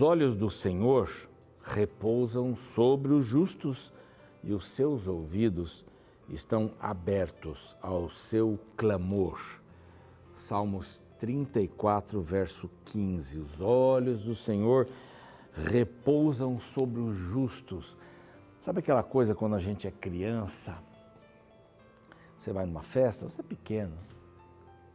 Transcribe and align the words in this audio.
Os 0.00 0.04
olhos 0.04 0.34
do 0.34 0.48
Senhor 0.48 1.10
repousam 1.62 2.56
sobre 2.56 3.12
os 3.12 3.26
justos 3.26 3.92
e 4.42 4.50
os 4.50 4.66
seus 4.66 5.06
ouvidos 5.06 5.84
estão 6.26 6.72
abertos 6.80 7.76
ao 7.82 8.08
seu 8.08 8.58
clamor. 8.78 9.38
Salmos 10.34 11.02
34, 11.18 12.18
verso 12.22 12.70
15. 12.86 13.40
Os 13.40 13.60
olhos 13.60 14.22
do 14.22 14.34
Senhor 14.34 14.88
repousam 15.52 16.58
sobre 16.58 16.98
os 16.98 17.14
justos. 17.14 17.94
Sabe 18.58 18.78
aquela 18.78 19.02
coisa 19.02 19.34
quando 19.34 19.54
a 19.54 19.60
gente 19.60 19.86
é 19.86 19.90
criança? 19.90 20.82
Você 22.38 22.54
vai 22.54 22.64
numa 22.64 22.82
festa, 22.82 23.28
você 23.28 23.42
é 23.42 23.44
pequeno, 23.44 23.98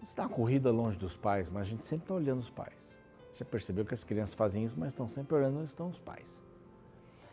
você 0.03 0.19
uma 0.19 0.27
corrida 0.27 0.72
longe 0.72 0.97
dos 0.97 1.16
pais, 1.16 1.47
mas 1.47 1.61
a 1.61 1.69
gente 1.69 1.85
sempre 1.85 2.05
está 2.05 2.16
olhando 2.16 2.39
os 2.39 2.49
pais. 2.49 3.05
Já 3.35 3.45
percebeu 3.45 3.85
que 3.85 3.94
as 3.94 4.03
crianças 4.03 4.34
fazem 4.34 4.63
isso, 4.63 4.80
mas 4.80 4.89
estão 4.89 5.07
sempre 5.07 5.35
olhando 5.35 5.59
onde 5.59 5.67
estão 5.67 5.89
os 5.89 5.99
pais. 5.99 6.41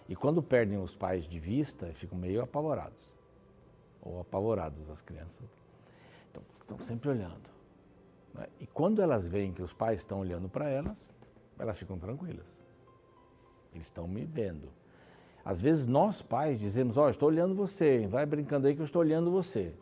E 0.09 0.17
quando 0.17 0.43
perdem 0.43 0.79
os 0.79 0.97
pais 0.97 1.25
de 1.27 1.39
vista, 1.39 1.87
ficam 1.95 2.19
meio 2.19 2.43
apavorados. 2.43 3.15
Ou 4.03 4.21
apavoradas 4.21 4.91
as 4.91 5.01
crianças. 5.01 5.49
Então, 6.31 6.43
estão 6.61 6.79
sempre 6.81 7.09
olhando. 7.09 7.51
Né? 8.35 8.47
E 8.61 8.67
quando 8.67 9.01
elas 9.01 9.29
veem 9.29 9.53
que 9.53 9.63
os 9.63 9.73
pais 9.73 10.01
estão 10.01 10.21
olhando 10.21 10.49
para 10.49 10.69
elas, 10.69 11.09
elas 11.57 11.79
ficam 11.79 11.99
tranquilas. 11.99 12.59
Eles 13.73 13.87
estão 13.87 14.09
me 14.09 14.25
vendo. 14.25 14.69
Às 15.45 15.61
vezes 15.61 15.87
nós 15.87 16.21
pais 16.21 16.59
dizemos, 16.59 16.97
ó, 16.97 17.07
oh, 17.07 17.09
estou 17.09 17.29
olhando 17.29 17.55
você, 17.55 18.07
vai 18.07 18.27
brincando 18.27 18.67
aí 18.67 18.75
que 18.75 18.81
eu 18.81 18.85
estou 18.85 19.01
olhando 19.01 19.31
você. 19.31 19.75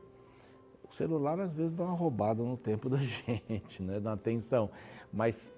O 0.90 0.94
celular 0.94 1.38
às 1.38 1.54
vezes 1.54 1.72
dá 1.72 1.84
uma 1.84 1.94
roubada 1.94 2.42
no 2.42 2.56
tempo 2.56 2.88
da 2.90 2.98
gente, 2.98 3.82
né? 3.82 4.00
Dá 4.00 4.12
atenção. 4.12 4.70
Mas 5.12 5.52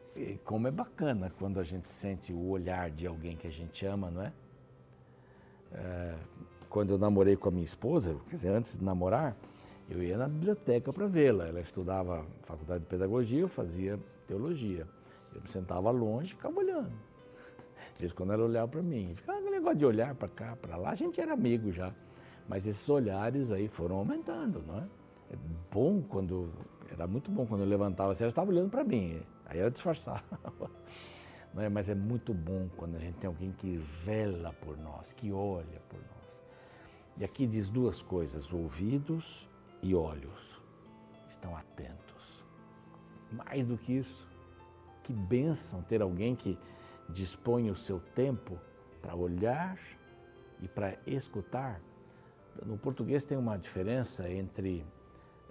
como 0.45 0.69
é 0.69 0.71
bacana 0.71 1.33
quando 1.39 1.59
a 1.59 1.65
gente 1.65 1.89
sente 1.89 2.33
o 2.33 2.49
olhar 2.51 2.91
de 2.91 3.07
alguém 3.07 3.37
que 3.37 3.47
a 3.47 3.51
gente 3.51 3.85
ama, 3.87 4.11
não 4.11 4.23
é? 4.23 4.33
é 5.73 6.15
quando 6.69 6.91
eu 6.91 6.99
namorei 6.99 7.37
com 7.37 7.49
a 7.49 7.53
minha 7.53 7.65
esposa, 7.65 8.17
quer 8.29 8.35
dizer, 8.35 8.49
antes 8.49 8.79
de 8.79 8.85
namorar, 8.85 9.37
eu 9.91 10.03
ia 10.03 10.17
na 10.17 10.27
biblioteca 10.27 10.91
para 10.91 11.07
vê-la. 11.07 11.47
Ela 11.47 11.61
estudava 11.61 12.25
faculdade 12.45 12.85
de 12.85 12.87
pedagogia, 12.87 13.41
eu 13.41 13.49
fazia 13.49 13.99
teologia. 14.27 14.89
Eu 15.35 15.43
me 15.43 15.49
sentava 15.49 15.91
longe 15.91 16.33
e 16.33 16.35
ficava 16.35 16.59
olhando. 16.59 16.93
Desde 17.99 18.15
quando 18.15 18.33
ela 18.33 18.45
olhava 18.45 18.69
para 18.69 18.83
mim, 18.83 19.15
ficava 19.15 19.39
aquele 19.39 19.57
negócio 19.57 19.79
de 19.79 19.85
olhar 19.85 20.15
para 20.15 20.29
cá, 20.29 20.57
para 20.57 20.77
lá, 20.77 20.91
a 20.91 20.95
gente 20.95 21.21
era 21.21 21.35
amigo 21.35 21.71
já. 21.71 21.95
Mas 22.49 22.67
esses 22.67 22.89
olhares 22.89 23.53
aí 23.53 23.69
foram 23.69 23.97
aumentando, 23.97 24.63
não 24.67 24.79
é? 24.79 24.85
É 25.33 25.37
bom 25.71 26.03
quando. 26.03 26.51
Era 26.91 27.07
muito 27.07 27.31
bom 27.31 27.47
quando 27.47 27.63
eu 27.63 27.67
levantava 27.67 28.13
assim, 28.13 28.25
ela 28.25 28.29
estava 28.29 28.51
olhando 28.51 28.71
para 28.71 28.85
mim. 28.85 29.23
Aí 29.47 29.59
ela 29.59 29.71
disfarçava. 29.71 30.23
É? 31.55 31.69
Mas 31.69 31.91
é 31.91 31.95
muito 31.95 32.33
bom 32.33 32.67
quando 32.79 32.97
a 32.97 32.99
gente 32.99 33.19
tem 33.19 33.29
alguém 33.29 33.53
que 33.53 33.77
vela 34.07 34.55
por 34.55 34.75
nós, 34.79 35.13
que 35.13 35.31
olha 35.31 35.83
por 35.87 35.99
nós. 35.99 36.43
E 37.19 37.25
aqui 37.25 37.47
diz 37.47 37.69
duas 37.69 38.01
coisas: 38.01 38.55
ouvidos 38.55 39.47
e 39.83 39.95
olhos. 39.95 40.63
Estão 41.29 41.55
atentos. 41.55 42.43
Mais 43.31 43.67
do 43.67 43.77
que 43.77 43.93
isso, 43.93 44.27
que 45.03 45.13
bênção 45.13 45.83
ter 45.83 46.01
alguém 46.01 46.35
que 46.35 46.59
dispõe 47.09 47.71
o 47.71 47.77
seu 47.77 48.01
tempo 48.01 48.59
para 49.01 49.15
olhar 49.15 49.79
e 50.61 50.69
para 50.69 50.97
escutar. 51.07 51.81
No 52.65 52.79
português 52.79 53.25
tem 53.25 53.37
uma 53.37 53.59
diferença 53.59 54.31
entre 54.31 54.87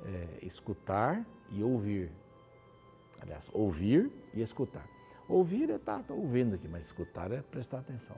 é, 0.06 0.46
escutar 0.46 1.26
e 1.50 1.64
ouvir. 1.64 2.12
Aliás, 3.22 3.50
ouvir 3.54 4.12
e 4.34 4.42
escutar. 4.42 4.88
Ouvir 5.28 5.70
é 5.70 5.76
estar 5.76 6.04
tá, 6.04 6.14
ouvindo 6.14 6.56
aqui, 6.56 6.68
mas 6.68 6.86
escutar 6.86 7.32
é 7.32 7.42
prestar 7.42 7.80
atenção. 7.80 8.18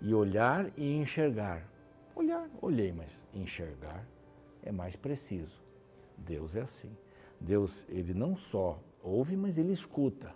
E 0.00 0.14
olhar 0.14 0.70
e 0.76 0.94
enxergar. 0.94 1.66
Olhar, 2.14 2.48
olhei, 2.62 2.92
mas 2.92 3.26
enxergar 3.34 4.06
é 4.62 4.72
mais 4.72 4.96
preciso. 4.96 5.62
Deus 6.16 6.56
é 6.56 6.62
assim. 6.62 6.96
Deus, 7.40 7.86
ele 7.88 8.14
não 8.14 8.36
só 8.36 8.82
ouve, 9.02 9.36
mas 9.36 9.58
ele 9.58 9.72
escuta. 9.72 10.34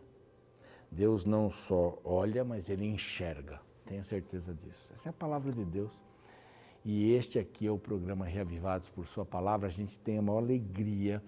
Deus 0.90 1.24
não 1.24 1.50
só 1.50 1.98
olha, 2.04 2.44
mas 2.44 2.68
ele 2.68 2.84
enxerga. 2.84 3.60
Tenha 3.86 4.02
certeza 4.02 4.54
disso. 4.54 4.90
Essa 4.92 5.08
é 5.08 5.10
a 5.10 5.12
palavra 5.12 5.52
de 5.52 5.64
Deus. 5.64 6.04
E 6.84 7.12
este 7.12 7.38
aqui 7.38 7.66
é 7.66 7.70
o 7.70 7.78
programa 7.78 8.24
Reavivados 8.24 8.88
por 8.88 9.06
Sua 9.06 9.24
Palavra. 9.24 9.68
A 9.68 9.70
gente 9.70 9.96
tem 10.00 10.18
a 10.18 10.22
maior 10.22 10.38
alegria 10.38 11.22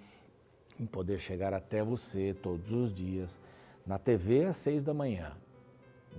em 0.81 0.85
poder 0.85 1.21
chegar 1.21 1.55
até 1.55 1.83
você 1.85 2.35
todos 2.43 2.73
os 2.73 2.93
dias, 2.93 3.39
na 3.87 3.97
TV 3.97 4.47
às 4.47 4.57
seis 4.57 4.83
da 4.83 4.93
manhã, 4.93 5.33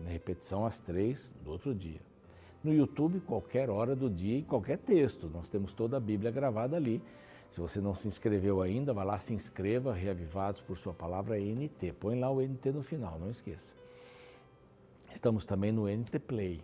na 0.01 0.09
repetição 0.09 0.66
às 0.66 0.79
três 0.79 1.34
do 1.44 1.51
outro 1.51 1.75
dia. 1.75 2.00
No 2.63 2.73
YouTube, 2.73 3.19
qualquer 3.19 3.69
hora 3.69 3.94
do 3.94 4.09
dia 4.09 4.40
e 4.40 4.44
qualquer 4.44 4.78
texto. 4.78 5.29
Nós 5.29 5.50
temos 5.50 5.73
toda 5.73 5.97
a 5.97 6.00
Bíblia 6.00 6.31
gravada 6.31 6.78
ali. 6.78 7.02
Se 7.52 7.59
você 7.59 7.81
não 7.81 7.94
se 7.94 8.07
inscreveu 8.07 8.62
ainda, 8.62 8.94
vá 8.94 9.03
lá, 9.03 9.19
se 9.19 9.34
inscreva, 9.34 9.94
Reavivados 9.94 10.62
por 10.62 10.78
Sua 10.78 10.94
Palavra 10.94 11.38
NT. 11.38 11.91
Põe 12.00 12.17
lá 12.17 12.31
o 12.31 12.41
NT 12.41 12.72
no 12.72 12.81
final, 12.81 13.19
não 13.19 13.29
esqueça. 13.29 13.73
Estamos 15.13 15.46
também 15.46 15.73
no 15.73 15.90
NT 15.90 16.19
Play, 16.19 16.63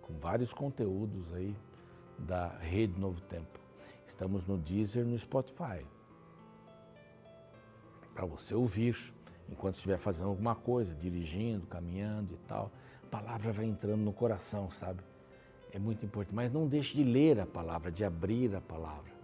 com 0.00 0.14
vários 0.14 0.54
conteúdos 0.54 1.32
aí 1.34 1.54
da 2.18 2.48
Rede 2.58 2.98
Novo 2.98 3.20
Tempo. 3.22 3.58
Estamos 4.06 4.46
no 4.46 4.56
Deezer, 4.56 5.04
no 5.04 5.18
Spotify 5.18 5.84
para 8.16 8.24
você 8.24 8.54
ouvir 8.54 8.96
enquanto 9.48 9.74
estiver 9.74 9.98
fazendo 9.98 10.30
alguma 10.30 10.54
coisa, 10.54 10.94
dirigindo, 10.94 11.66
caminhando 11.66 12.34
e 12.34 12.38
tal. 12.48 12.72
A 13.04 13.06
palavra 13.06 13.52
vai 13.52 13.66
entrando 13.66 14.00
no 14.00 14.12
coração, 14.12 14.70
sabe? 14.70 15.02
É 15.70 15.78
muito 15.78 16.04
importante. 16.04 16.34
Mas 16.34 16.50
não 16.50 16.66
deixe 16.66 16.96
de 16.96 17.04
ler 17.04 17.38
a 17.38 17.46
palavra, 17.46 17.92
de 17.92 18.02
abrir 18.02 18.56
a 18.56 18.60
palavra. 18.60 19.14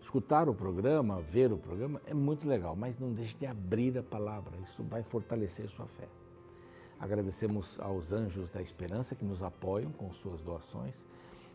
Escutar 0.00 0.48
o 0.48 0.54
programa, 0.54 1.20
ver 1.20 1.52
o 1.52 1.56
programa 1.56 2.00
é 2.06 2.12
muito 2.12 2.46
legal, 2.46 2.76
mas 2.76 2.98
não 2.98 3.12
deixe 3.12 3.36
de 3.36 3.46
abrir 3.46 3.96
a 3.98 4.02
palavra. 4.02 4.52
Isso 4.62 4.82
vai 4.84 5.02
fortalecer 5.02 5.68
sua 5.68 5.86
fé. 5.86 6.06
Agradecemos 7.00 7.80
aos 7.80 8.12
anjos 8.12 8.48
da 8.50 8.60
esperança 8.60 9.14
que 9.16 9.24
nos 9.24 9.42
apoiam 9.42 9.90
com 9.90 10.12
suas 10.12 10.40
doações. 10.42 11.06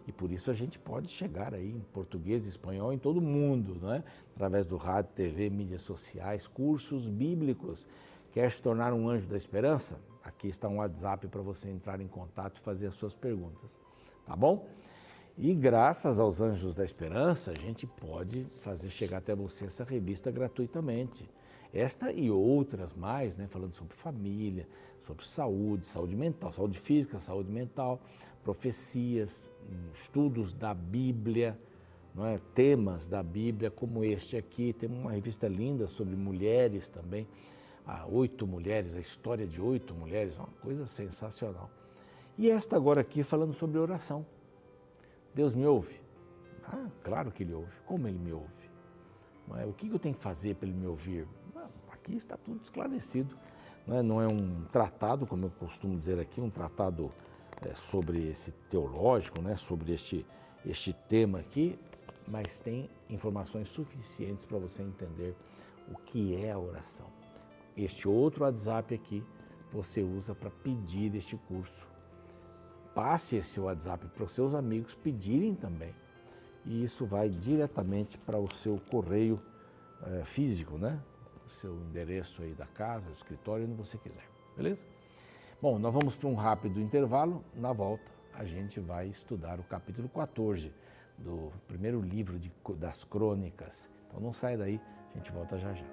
E 0.08 0.12
por 0.12 0.32
isso 0.32 0.50
a 0.50 0.54
gente 0.54 0.80
pode 0.80 1.12
chegar 1.12 1.54
aí 1.54 1.70
em 1.70 1.82
português 1.94 2.48
espanhol 2.48 2.94
em 2.94 2.98
todo 2.98 3.18
o 3.18 3.22
mundo, 3.22 3.78
não 3.80 3.94
é? 3.94 4.04
através 4.34 4.66
do 4.66 4.78
rádio, 4.78 5.12
TV, 5.14 5.50
mídias 5.50 5.82
sociais, 5.82 6.48
cursos 6.48 7.10
bíblicos. 7.10 7.86
Quer 8.32 8.52
se 8.52 8.62
tornar 8.62 8.94
um 8.94 9.10
anjo 9.10 9.28
da 9.28 9.36
esperança? 9.36 10.00
Aqui 10.24 10.48
está 10.48 10.68
um 10.68 10.78
WhatsApp 10.78 11.28
para 11.28 11.42
você 11.42 11.70
entrar 11.70 12.00
em 12.00 12.08
contato 12.08 12.58
e 12.58 12.62
fazer 12.62 12.88
as 12.88 12.96
suas 12.96 13.16
perguntas. 13.16 13.80
Tá 14.26 14.36
bom? 14.36 14.68
E 15.38 15.54
graças 15.54 16.20
aos 16.20 16.42
Anjos 16.42 16.74
da 16.74 16.84
Esperança, 16.84 17.52
a 17.52 17.54
gente 17.54 17.86
pode 17.86 18.48
fazer 18.58 18.90
chegar 18.90 19.18
até 19.18 19.36
você 19.36 19.66
essa 19.66 19.84
revista 19.84 20.32
gratuitamente. 20.32 21.30
Esta 21.78 22.12
e 22.12 22.32
outras 22.32 22.98
mais, 22.98 23.38
né, 23.38 23.46
falando 23.48 23.76
sobre 23.76 23.96
família, 23.96 24.68
sobre 25.00 25.24
saúde, 25.24 25.86
saúde 25.86 26.16
mental, 26.16 26.52
saúde 26.52 26.80
física, 26.80 27.20
saúde 27.20 27.52
mental, 27.52 28.02
profecias, 28.44 29.48
estudos 29.94 30.54
da 30.54 30.74
Bíblia, 30.74 31.56
é? 32.18 32.40
temas 32.56 33.08
da 33.08 33.22
Bíblia, 33.22 33.70
como 33.70 34.04
este 34.04 34.36
aqui. 34.36 34.74
Tem 34.74 34.90
uma 34.90 35.12
revista 35.12 35.48
linda 35.48 35.88
sobre 35.88 36.16
mulheres 36.16 36.90
também. 36.90 37.28
Ah, 37.86 38.08
oito 38.10 38.48
mulheres, 38.48 38.96
a 38.96 39.00
história 39.00 39.46
de 39.46 39.62
oito 39.62 39.94
mulheres, 39.94 40.36
uma 40.36 40.50
coisa 40.64 40.88
sensacional. 40.88 41.70
E 42.40 42.50
esta 42.50 42.76
agora 42.76 43.02
aqui 43.02 43.22
falando 43.22 43.54
sobre 43.54 43.78
oração. 43.78 44.26
Deus 45.32 45.54
me 45.54 45.68
ouve? 45.68 46.02
Ah, 46.64 46.88
claro 47.04 47.32
que 47.32 47.44
Ele 47.44 47.54
ouve. 47.54 47.72
Como 47.86 48.08
Ele 48.08 48.18
me 48.18 48.34
ouve? 48.34 48.68
É? 49.56 49.66
O 49.68 49.74
que 49.74 49.88
eu 49.88 50.00
tenho 50.00 50.16
que 50.16 50.22
fazer 50.22 50.56
para 50.56 50.68
Ele 50.68 50.76
me 50.76 50.88
ouvir? 50.88 51.28
Aqui 52.08 52.16
está 52.16 52.38
tudo 52.38 52.64
esclarecido. 52.64 53.38
Não 53.86 53.98
é, 53.98 54.02
não 54.02 54.22
é 54.22 54.28
um 54.28 54.64
tratado, 54.72 55.28
como 55.28 55.46
eu 55.46 55.50
costumo 55.50 55.98
dizer 55.98 56.18
aqui, 56.20 56.40
um 56.40 56.50
tratado 56.50 57.12
é, 57.62 57.76
sobre 57.76 58.26
esse 58.30 58.54
teológico, 58.70 59.42
né, 59.42 59.58
sobre 59.58 59.92
este, 59.92 60.26
este 60.66 60.94
tema 60.94 61.40
aqui, 61.40 61.78
mas 62.26 62.58
tem 62.58 62.90
informações 63.10 63.68
suficientes 63.68 64.46
para 64.46 64.58
você 64.58 64.84
entender 64.84 65.36
o 65.92 65.98
que 65.98 66.34
é 66.34 66.54
a 66.54 66.58
oração. 66.58 67.08
Este 67.76 68.08
outro 68.08 68.46
WhatsApp 68.46 68.96
aqui 68.96 69.22
você 69.70 70.02
usa 70.02 70.34
para 70.34 70.50
pedir 70.50 71.14
este 71.14 71.36
curso. 71.36 71.88
Passe 72.96 73.36
esse 73.36 73.60
WhatsApp 73.60 74.08
para 74.08 74.24
os 74.24 74.32
seus 74.32 74.56
amigos 74.56 74.96
pedirem 74.96 75.54
também. 75.54 75.94
E 76.66 76.84
isso 76.86 77.06
vai 77.06 77.30
diretamente 77.30 78.18
para 78.18 78.40
o 78.40 78.50
seu 78.54 78.80
correio 78.90 79.42
é, 80.04 80.24
físico, 80.26 80.78
né? 80.78 81.02
O 81.48 81.50
seu 81.50 81.74
endereço 81.76 82.44
aí 82.44 82.54
da 82.54 82.66
casa, 82.66 83.06
do 83.06 83.14
escritório, 83.14 83.66
onde 83.66 83.76
você 83.76 83.98
quiser. 83.98 84.28
Beleza? 84.56 84.86
Bom, 85.62 85.80
nós 85.80 85.94
vamos 85.94 86.14
para 86.14 86.28
um 86.28 86.36
rápido 86.36 86.82
intervalo. 86.82 87.42
Na 87.56 87.72
volta, 87.72 88.12
a 88.34 88.44
gente 88.44 88.82
vai 88.82 89.08
estudar 89.08 89.58
o 89.58 89.64
capítulo 89.64 90.10
14 90.10 90.74
do 91.18 91.52
primeiro 91.66 92.02
livro 92.02 92.38
de, 92.38 92.52
das 92.76 93.06
crônicas. 93.06 93.90
Então 94.08 94.20
não 94.20 94.34
sai 94.34 94.58
daí, 94.58 94.80
a 95.14 95.18
gente 95.18 95.32
volta 95.32 95.58
já 95.58 95.74
já. 95.74 95.86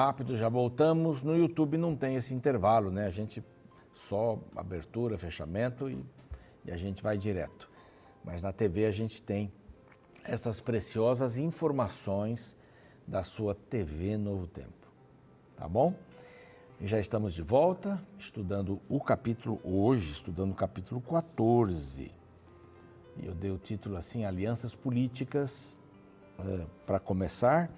Rápido, 0.00 0.34
já 0.34 0.48
voltamos. 0.48 1.22
No 1.22 1.36
YouTube 1.36 1.76
não 1.76 1.94
tem 1.94 2.16
esse 2.16 2.32
intervalo, 2.32 2.90
né? 2.90 3.06
A 3.06 3.10
gente 3.10 3.44
só 3.92 4.38
abertura, 4.56 5.18
fechamento 5.18 5.90
e, 5.90 6.02
e 6.64 6.72
a 6.72 6.76
gente 6.76 7.02
vai 7.02 7.18
direto. 7.18 7.68
Mas 8.24 8.42
na 8.42 8.50
TV 8.50 8.86
a 8.86 8.90
gente 8.90 9.20
tem 9.20 9.52
essas 10.24 10.58
preciosas 10.58 11.36
informações 11.36 12.56
da 13.06 13.22
sua 13.22 13.54
TV 13.54 14.16
Novo 14.16 14.46
Tempo. 14.46 14.88
Tá 15.54 15.68
bom? 15.68 15.94
Já 16.80 16.98
estamos 16.98 17.34
de 17.34 17.42
volta, 17.42 18.00
estudando 18.18 18.80
o 18.88 19.00
capítulo, 19.00 19.60
hoje, 19.62 20.12
estudando 20.12 20.52
o 20.52 20.54
capítulo 20.54 21.02
14. 21.02 22.10
E 23.18 23.26
eu 23.26 23.34
dei 23.34 23.50
o 23.50 23.58
título 23.58 23.98
assim, 23.98 24.24
Alianças 24.24 24.74
Políticas, 24.74 25.76
é, 26.38 26.64
para 26.86 26.98
começar. 26.98 27.70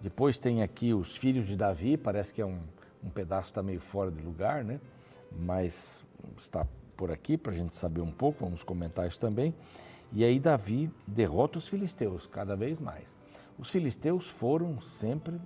Depois 0.00 0.38
tem 0.38 0.62
aqui 0.62 0.94
os 0.94 1.16
filhos 1.16 1.46
de 1.46 1.56
Davi, 1.56 1.96
parece 1.96 2.32
que 2.32 2.40
é 2.40 2.46
um, 2.46 2.60
um 3.04 3.10
pedaço 3.10 3.48
está 3.48 3.62
meio 3.62 3.80
fora 3.80 4.10
de 4.10 4.22
lugar, 4.22 4.64
né? 4.64 4.80
Mas 5.30 6.04
está 6.36 6.66
por 6.96 7.10
aqui 7.10 7.36
para 7.36 7.52
a 7.52 7.54
gente 7.54 7.74
saber 7.76 8.00
um 8.00 8.10
pouco, 8.10 8.44
vamos 8.44 8.62
comentar 8.62 9.06
isso 9.06 9.18
também. 9.18 9.54
E 10.12 10.24
aí 10.24 10.40
Davi 10.40 10.90
derrota 11.06 11.58
os 11.58 11.68
filisteus 11.68 12.26
cada 12.26 12.56
vez 12.56 12.80
mais. 12.80 13.14
Os 13.58 13.70
filisteus 13.70 14.28
foram 14.28 14.80
sempre 14.80 15.40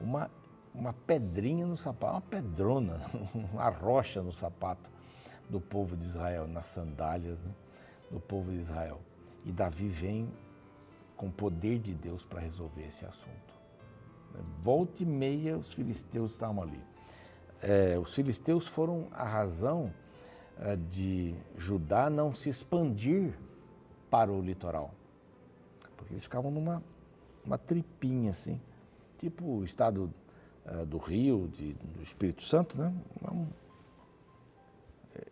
uma, 0.00 0.30
uma 0.74 0.92
pedrinha 0.92 1.64
no 1.64 1.76
sapato, 1.76 2.14
uma 2.14 2.20
pedrona, 2.20 3.00
uma 3.34 3.68
rocha 3.68 4.20
no 4.20 4.32
sapato 4.32 4.90
do 5.48 5.60
povo 5.60 5.96
de 5.96 6.04
Israel, 6.04 6.46
nas 6.46 6.66
sandálias 6.66 7.38
né, 7.40 7.52
do 8.10 8.20
povo 8.20 8.50
de 8.50 8.58
Israel. 8.58 9.00
E 9.44 9.52
Davi 9.52 9.88
vem 9.88 10.28
com 11.16 11.28
o 11.28 11.32
poder 11.32 11.78
de 11.78 11.94
Deus 11.94 12.24
para 12.24 12.40
resolver 12.40 12.84
esse 12.84 13.06
assunto. 13.06 13.45
Volta 14.62 15.02
e 15.02 15.06
meia 15.06 15.56
os 15.56 15.72
filisteus 15.72 16.32
estavam 16.32 16.62
ali. 16.62 16.80
É, 17.62 17.98
os 17.98 18.14
filisteus 18.14 18.66
foram 18.66 19.08
a 19.12 19.24
razão 19.24 19.92
é, 20.58 20.76
de 20.76 21.34
Judá 21.56 22.10
não 22.10 22.34
se 22.34 22.48
expandir 22.48 23.32
para 24.10 24.32
o 24.32 24.40
litoral. 24.40 24.92
Porque 25.96 26.12
eles 26.12 26.24
ficavam 26.24 26.50
numa 26.50 26.82
uma 27.44 27.56
tripinha 27.56 28.30
assim, 28.30 28.60
tipo 29.18 29.44
o 29.44 29.64
estado 29.64 30.12
uh, 30.66 30.84
do 30.84 30.98
Rio, 30.98 31.48
de, 31.48 31.74
do 31.74 32.02
Espírito 32.02 32.42
Santo, 32.42 32.76
né? 32.76 32.92
É 33.22 33.30
um, 33.30 33.46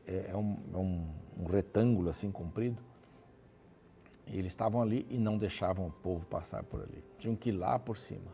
é, 0.06 0.30
é, 0.30 0.36
um, 0.36 0.56
é 0.72 0.76
um, 0.76 1.08
um 1.40 1.44
retângulo 1.44 2.08
assim 2.08 2.30
comprido. 2.30 2.80
E 4.26 4.38
eles 4.38 4.52
estavam 4.52 4.80
ali 4.80 5.06
e 5.10 5.18
não 5.18 5.36
deixavam 5.36 5.88
o 5.88 5.90
povo 5.90 6.24
passar 6.26 6.62
por 6.62 6.80
ali. 6.80 7.04
Tinham 7.18 7.36
que 7.36 7.50
ir 7.50 7.52
lá 7.52 7.78
por 7.78 7.96
cima, 7.96 8.30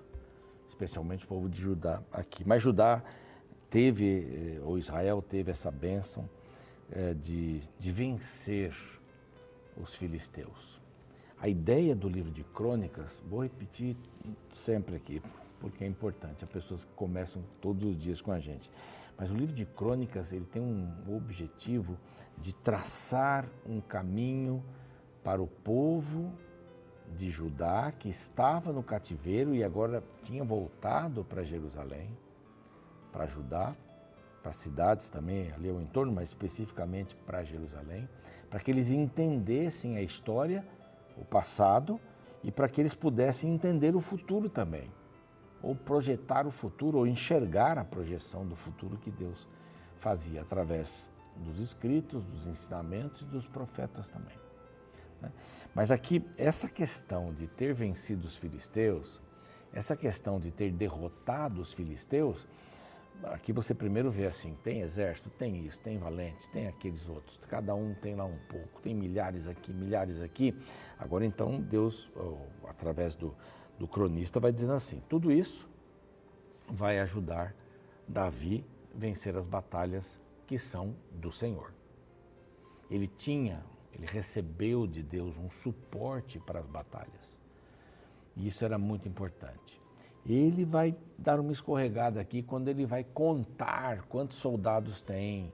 especialmente 0.81 1.25
o 1.25 1.29
povo 1.29 1.49
de 1.49 1.61
Judá 1.61 2.03
aqui. 2.11 2.43
Mas 2.47 2.63
Judá 2.63 3.03
teve, 3.69 4.57
eh, 4.57 4.61
ou 4.65 4.79
Israel 4.79 5.21
teve 5.21 5.51
essa 5.51 5.71
bênção 5.71 6.29
é, 6.91 7.13
de, 7.13 7.61
de 7.79 7.93
vencer 7.93 8.75
os 9.77 9.95
filisteus. 9.95 10.81
A 11.39 11.49
ideia 11.49 11.95
do 11.95 12.09
livro 12.09 12.31
de 12.31 12.43
crônicas, 12.43 13.23
vou 13.29 13.43
repetir 13.43 13.97
sempre 14.53 14.97
aqui, 14.97 15.23
porque 15.61 15.85
é 15.85 15.87
importante, 15.87 16.45
há 16.45 16.47
pessoas 16.47 16.85
que 16.85 16.93
começam 16.93 17.43
todos 17.61 17.85
os 17.85 17.97
dias 17.97 18.21
com 18.21 18.33
a 18.33 18.39
gente. 18.39 18.71
Mas 19.17 19.31
o 19.31 19.35
livro 19.35 19.55
de 19.55 19.67
crônicas, 19.67 20.33
ele 20.33 20.47
tem 20.47 20.63
um 20.63 21.15
objetivo 21.15 21.99
de 22.39 22.55
traçar 22.55 23.47
um 23.67 23.81
caminho 23.81 24.65
para 25.23 25.43
o 25.43 25.47
povo 25.47 26.33
de 27.17 27.31
Judá 27.31 27.93
que 27.93 28.09
estava 28.09 28.73
no 28.73 28.83
cativeiro 28.83 29.55
e 29.55 29.63
agora 29.63 30.03
tinha 30.23 30.45
voltado 30.45 31.25
para 31.25 31.43
Jerusalém, 31.43 32.17
para 33.13 33.27
Judá, 33.27 33.75
para 34.43 34.53
cidades 34.53 35.09
também 35.09 35.53
ali 35.53 35.69
ao 35.69 35.81
entorno, 35.81 36.13
mas 36.13 36.31
especificamente 36.31 37.15
para 37.15 37.45
Jerusalém 37.45 38.09
para 38.51 38.59
que 38.59 38.71
eles 38.71 38.91
entendessem 38.91 39.97
a 39.97 40.03
história, 40.03 40.67
o 41.17 41.25
passado, 41.25 42.01
e 42.43 42.51
para 42.51 42.69
que 42.69 42.81
eles 42.81 42.95
pudessem 42.95 43.55
entender 43.55 43.95
o 43.95 44.01
futuro 44.01 44.49
também, 44.49 44.91
ou 45.63 45.75
projetar 45.75 46.47
o 46.47 46.51
futuro, 46.51 46.99
ou 46.99 47.07
enxergar 47.07 47.79
a 47.79 47.85
projeção 47.85 48.45
do 48.45 48.57
futuro 48.57 48.97
que 48.97 49.11
Deus 49.11 49.47
fazia 49.99 50.41
através 50.41 51.11
dos 51.37 51.61
escritos, 51.61 52.25
dos 52.25 52.47
ensinamentos 52.47 53.23
e 53.23 53.27
dos 53.27 53.47
profetas 53.47 54.09
também. 54.09 54.50
Né? 55.21 55.31
Mas 55.75 55.91
aqui, 55.91 56.25
essa 56.37 56.69
questão 56.69 57.33
de 57.33 57.47
ter 57.47 57.73
vencido 57.75 58.27
os 58.27 58.37
filisteus, 58.37 59.21
essa 59.73 59.97
questão 59.97 60.41
de 60.41 60.51
ter 60.51 60.73
derrotado 60.73 61.61
os 61.61 61.73
filisteus, 61.73 62.47
Aqui 63.25 63.53
você 63.53 63.75
primeiro 63.75 64.11
vê 64.11 64.25
assim, 64.25 64.57
tem 64.63 64.81
exército, 64.81 65.29
tem 65.31 65.67
isso, 65.67 65.79
tem 65.81 65.99
valente, 65.99 66.49
tem 66.49 66.67
aqueles 66.67 67.07
outros, 67.07 67.39
cada 67.49 67.75
um 67.75 67.95
tem 67.95 68.15
lá 68.15 68.25
um 68.25 68.39
pouco, 68.49 68.81
tem 68.81 68.95
milhares 68.95 69.47
aqui, 69.47 69.73
milhares 69.73 70.23
aqui. 70.23 70.59
Agora 70.99 71.25
então 71.25 71.61
Deus, 71.61 72.11
através 72.67 73.15
do, 73.15 73.35
do 73.79 73.87
cronista, 73.87 74.41
vai 74.41 74.51
dizendo 74.53 74.73
assim, 74.73 75.03
tudo 75.07 75.31
isso 75.31 75.69
vai 76.67 76.99
ajudar 77.01 77.55
Davi 78.09 78.65
vencer 78.95 79.37
as 79.37 79.45
batalhas 79.45 80.19
que 80.47 80.59
são 80.59 80.97
do 81.13 81.31
Senhor. 81.31 81.75
Ele 82.91 83.07
tinha, 83.07 83.63
ele 83.93 84.07
recebeu 84.07 84.87
de 84.87 85.03
Deus 85.03 85.39
um 85.39 85.51
suporte 85.51 86.39
para 86.39 86.61
as 86.61 86.67
batalhas. 86.67 87.39
E 88.37 88.47
isso 88.47 88.65
era 88.65 88.79
muito 88.79 89.09
importante 89.09 89.81
ele 90.27 90.65
vai 90.65 90.95
dar 91.17 91.41
uma 91.41 91.53
escorregada 91.53 92.21
aqui 92.21 92.43
quando 92.43 92.69
ele 92.69 92.85
vai 92.85 93.05
contar 93.05 94.03
quantos 94.03 94.39
soldados 94.39 95.01
tem, 95.01 95.53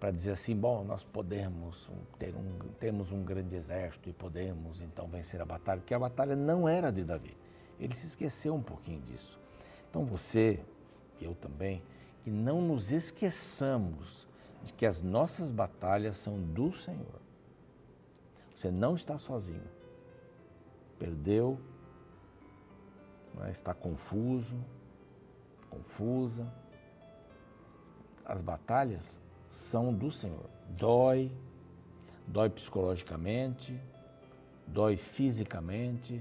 para 0.00 0.10
dizer 0.10 0.32
assim, 0.32 0.54
bom, 0.54 0.84
nós 0.84 1.04
podemos 1.04 1.90
ter 2.18 2.34
um, 2.34 2.58
temos 2.78 3.10
um 3.10 3.22
grande 3.22 3.56
exército 3.56 4.08
e 4.08 4.12
podemos 4.12 4.80
então 4.80 5.08
vencer 5.08 5.40
a 5.40 5.44
batalha, 5.44 5.82
que 5.84 5.92
a 5.92 5.98
batalha 5.98 6.36
não 6.36 6.68
era 6.68 6.90
de 6.90 7.02
Davi. 7.02 7.36
Ele 7.80 7.94
se 7.94 8.06
esqueceu 8.06 8.54
um 8.54 8.62
pouquinho 8.62 9.00
disso. 9.00 9.38
Então 9.90 10.04
você, 10.04 10.60
eu 11.20 11.34
também, 11.34 11.82
que 12.22 12.30
não 12.30 12.60
nos 12.60 12.92
esqueçamos 12.92 14.28
de 14.62 14.72
que 14.72 14.86
as 14.86 15.02
nossas 15.02 15.50
batalhas 15.50 16.16
são 16.16 16.40
do 16.40 16.72
Senhor. 16.72 17.27
Você 18.58 18.72
não 18.72 18.96
está 18.96 19.16
sozinho. 19.18 19.62
Perdeu, 20.98 21.60
né? 23.34 23.52
está 23.52 23.72
confuso, 23.72 24.58
confusa. 25.70 26.52
As 28.24 28.42
batalhas 28.42 29.20
são 29.48 29.94
do 29.94 30.10
Senhor. 30.10 30.50
Dói, 30.70 31.30
dói 32.26 32.50
psicologicamente, 32.50 33.80
dói 34.66 34.96
fisicamente, 34.96 36.20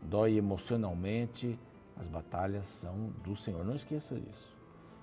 dói 0.00 0.38
emocionalmente. 0.38 1.58
As 1.94 2.08
batalhas 2.08 2.68
são 2.68 3.10
do 3.22 3.36
Senhor. 3.36 3.62
Não 3.66 3.74
esqueça 3.74 4.18
disso. 4.18 4.56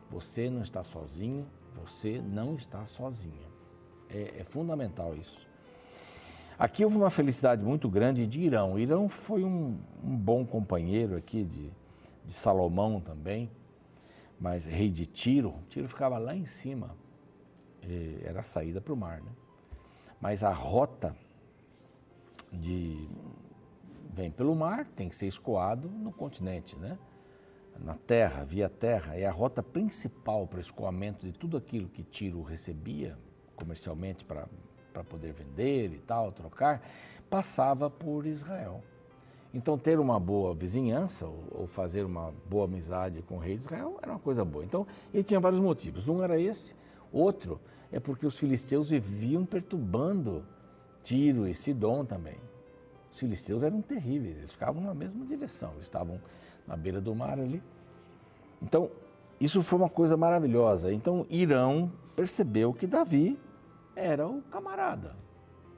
Você 0.09 0.49
não 0.49 0.63
está 0.63 0.83
sozinho, 0.83 1.47
você 1.75 2.19
não 2.19 2.55
está 2.55 2.83
sozinha. 2.87 3.47
É, 4.09 4.39
é 4.39 4.43
fundamental 4.43 5.13
isso. 5.15 5.52
Aqui 6.57 6.83
houve 6.83 6.97
uma 6.97 7.09
felicidade 7.09 7.65
muito 7.65 7.89
grande 7.89 8.27
de 8.27 8.41
Irão. 8.41 8.77
Irão 8.77 9.09
foi 9.09 9.43
um, 9.43 9.79
um 10.03 10.15
bom 10.15 10.45
companheiro 10.45 11.15
aqui 11.15 11.43
de, 11.43 11.71
de, 12.25 12.33
Salomão 12.33 13.01
também, 13.01 13.49
mas 14.39 14.65
rei 14.65 14.89
de 14.89 15.05
Tiro. 15.05 15.55
Tiro 15.69 15.87
ficava 15.87 16.17
lá 16.17 16.35
em 16.35 16.45
cima, 16.45 16.95
era 18.23 18.41
a 18.41 18.43
saída 18.43 18.79
para 18.79 18.93
o 18.93 18.97
mar. 18.97 19.21
Né? 19.21 19.31
Mas 20.21 20.43
a 20.43 20.53
rota 20.53 21.15
de 22.51 23.09
vem 24.13 24.29
pelo 24.29 24.55
mar, 24.55 24.85
tem 24.85 25.09
que 25.09 25.15
ser 25.15 25.25
escoado 25.25 25.89
no 25.89 26.11
continente, 26.11 26.77
né? 26.77 26.99
na 27.79 27.95
terra, 27.95 28.43
via 28.43 28.69
terra. 28.69 29.17
É 29.17 29.25
a 29.25 29.31
rota 29.31 29.63
principal 29.63 30.47
para 30.47 30.61
escoamento 30.61 31.25
de 31.25 31.33
tudo 31.33 31.57
aquilo 31.57 31.89
que 31.89 32.03
Tiro 32.03 32.41
recebia 32.43 33.17
comercialmente 33.55 34.23
para 34.23 34.47
para 34.93 35.03
poder 35.03 35.33
vender 35.33 35.91
e 35.93 35.97
tal, 35.97 36.31
trocar, 36.31 36.81
passava 37.29 37.89
por 37.89 38.25
Israel. 38.25 38.81
Então, 39.53 39.77
ter 39.77 39.99
uma 39.99 40.19
boa 40.19 40.53
vizinhança 40.53 41.27
ou, 41.27 41.67
fazer 41.67 42.03
uma 42.03 42.33
boa 42.49 42.65
amizade 42.65 43.21
com 43.21 43.35
o 43.35 43.39
rei 43.39 43.55
de 43.55 43.63
Israel 43.63 43.99
era 44.01 44.11
uma 44.11 44.19
coisa 44.19 44.43
boa. 44.43 44.63
Então, 44.63 44.87
ele 45.13 45.23
tinha 45.23 45.39
vários 45.39 45.59
motivos. 45.59 46.07
Um 46.07 46.23
era 46.23 46.39
esse, 46.39 46.75
outro 47.11 47.59
é 47.91 47.99
porque 47.99 48.25
os 48.25 48.39
filisteus 48.39 48.89
viviam 48.89 49.45
perturbando 49.45 50.43
Tiro 51.03 51.47
e 51.47 51.53
Sidom 51.53 52.03
também. 52.03 52.37
Os 53.11 53.19
filisteus 53.19 53.61
eram 53.61 53.81
terríveis, 53.81 54.37
eles 54.37 54.51
ficavam 54.51 54.81
na 54.81 54.93
mesma 54.95 55.23
direção, 55.23 55.73
eles 55.73 55.83
estavam 55.83 56.19
na 56.67 56.75
beira 56.75 56.99
do 56.99 57.13
mar 57.13 57.39
ali. 57.39 57.61
Então, 58.59 58.89
isso 59.39 59.61
foi 59.61 59.77
uma 59.77 59.89
coisa 59.89 60.17
maravilhosa. 60.17 60.91
Então, 60.91 61.27
Irão 61.29 61.91
percebeu 62.15 62.73
que 62.73 62.87
Davi 62.87 63.37
era 63.95 64.27
o 64.27 64.41
camarada. 64.43 65.15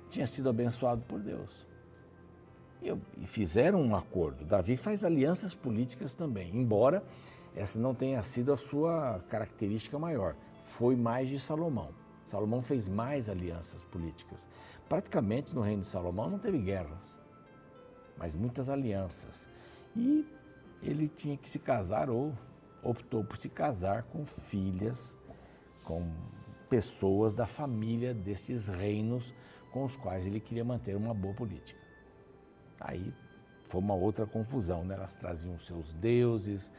Tinha 0.10 0.28
sido 0.28 0.50
abençoado 0.50 1.02
por 1.04 1.20
Deus. 1.20 1.68
E, 2.82 2.96
fizeram 3.26 3.82
um 3.82 3.96
acordo. 3.96 4.46
Davi 4.46 4.78
faz 4.78 5.04
alianças 5.04 5.54
políticas 5.54 6.14
também, 6.14 6.56
embora 6.56 7.04
essa 7.56 7.80
não 7.80 7.96
tenha 7.96 8.22
sido 8.22 8.52
a 8.52 8.58
sua 8.58 9.24
característica 9.30 9.98
maior. 9.98 10.36
Foi 10.64 10.96
mais 10.96 11.30
de 11.30 11.40
Salomão. 11.40 11.90
Salomão 12.26 12.62
fez 12.62 12.88
mais 12.88 13.30
alianças 13.30 13.84
políticas. 13.84 14.48
Praticamente 14.90 15.56
no 15.56 15.62
reino 15.62 15.82
de 15.82 15.88
Salomão 15.88 16.30
não 16.30 16.40
teve 16.40 16.60
guerras, 16.60 17.18
mas 18.18 18.36
muitas 18.36 18.70
alianças. 18.70 19.48
E 19.96 20.28
ele 20.82 21.08
tinha 21.08 21.38
que 21.38 21.48
se 21.48 21.60
casar 21.60 22.10
ou 22.10 22.34
optou 22.84 23.24
por 23.24 23.38
se 23.38 23.50
casar 23.50 24.04
com 24.04 24.26
filhas, 24.26 25.18
com 25.84 26.12
pessoas 26.76 27.34
da 27.34 27.46
família 27.46 28.14
destes 28.14 28.68
reinos 28.68 29.34
com 29.72 29.86
os 29.86 29.96
quais 29.96 30.26
ele 30.26 30.42
queria 30.42 30.66
manter 30.66 30.94
uma 30.94 31.14
boa 31.14 31.34
política. 31.34 31.80
Aí 32.82 33.14
foi 33.70 33.80
uma 33.80 33.94
outra 33.94 34.26
confusão, 34.26 34.84
né? 34.84 34.96
Elas 34.96 35.16
traziam 35.16 35.58
seus 35.58 35.94
deuses, 35.94 36.70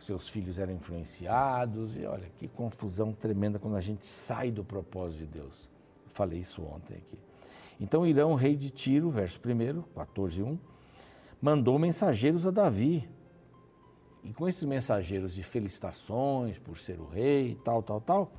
seus 0.00 0.26
filhos 0.26 0.58
eram 0.58 0.72
influenciados, 0.72 1.98
e 1.98 2.06
olha 2.06 2.30
que 2.38 2.48
confusão 2.48 3.12
tremenda 3.12 3.58
quando 3.58 3.76
a 3.76 3.80
gente 3.82 4.06
sai 4.06 4.50
do 4.50 4.64
propósito 4.64 5.18
de 5.18 5.26
Deus. 5.26 5.70
Eu 6.06 6.10
falei 6.14 6.40
isso 6.40 6.62
ontem 6.62 6.94
aqui. 6.94 7.18
Então 7.78 8.06
Irão, 8.06 8.34
rei 8.34 8.56
de 8.56 8.70
Tiro, 8.70 9.10
verso 9.10 9.38
1, 9.38 9.82
14, 9.94 10.42
1, 10.42 10.58
mandou 11.42 11.78
mensageiros 11.78 12.46
a 12.46 12.50
Davi. 12.50 13.06
E 14.24 14.32
com 14.32 14.48
esses 14.48 14.64
mensageiros 14.64 15.34
de 15.34 15.42
felicitações 15.42 16.58
por 16.58 16.78
ser 16.78 16.98
o 17.00 17.06
rei, 17.06 17.58
tal, 17.62 17.82
tal, 17.82 18.00
tal, 18.00 18.32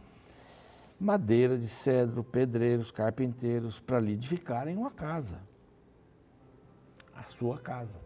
madeira 1.00 1.58
de 1.58 1.68
cedro, 1.68 2.24
pedreiros, 2.24 2.92
carpinteiros, 2.92 3.80
para 3.80 4.00
lhe 4.00 4.14
edificarem 4.14 4.78
uma 4.78 4.92
casa. 4.92 5.40
A 7.16 7.24
sua 7.24 7.58
casa. 7.58 8.00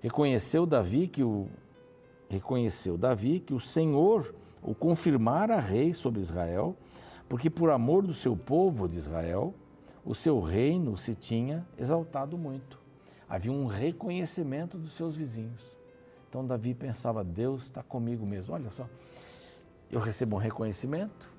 Reconheceu 0.00 0.66
Davi 0.66 1.08
que 1.08 1.22
o 1.22 1.48
reconheceu 2.28 2.98
Davi 2.98 3.40
que 3.40 3.54
o 3.54 3.60
Senhor 3.60 4.34
o 4.62 4.74
confirmara 4.74 5.60
rei 5.60 5.94
sobre 5.94 6.20
Israel, 6.20 6.76
porque 7.28 7.48
por 7.48 7.70
amor 7.70 8.04
do 8.04 8.12
seu 8.12 8.36
povo 8.36 8.88
de 8.88 8.98
Israel, 8.98 9.54
o 10.04 10.14
seu 10.14 10.40
reino 10.40 10.96
se 10.96 11.14
tinha 11.14 11.66
exaltado 11.78 12.36
muito. 12.36 12.78
Havia 13.28 13.52
um 13.52 13.66
reconhecimento 13.66 14.76
dos 14.76 14.92
seus 14.92 15.16
vizinhos. 15.16 15.76
Então 16.28 16.46
Davi 16.46 16.74
pensava: 16.74 17.24
Deus 17.24 17.64
está 17.64 17.82
comigo 17.82 18.24
mesmo. 18.24 18.54
Olha 18.54 18.70
só, 18.70 18.88
eu 19.90 20.00
recebo 20.00 20.36
um 20.36 20.38
reconhecimento. 20.38 21.35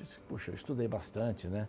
Ah, 0.00 0.04
puxa, 0.28 0.50
eu 0.50 0.54
estudei 0.54 0.88
bastante, 0.88 1.48
né? 1.48 1.68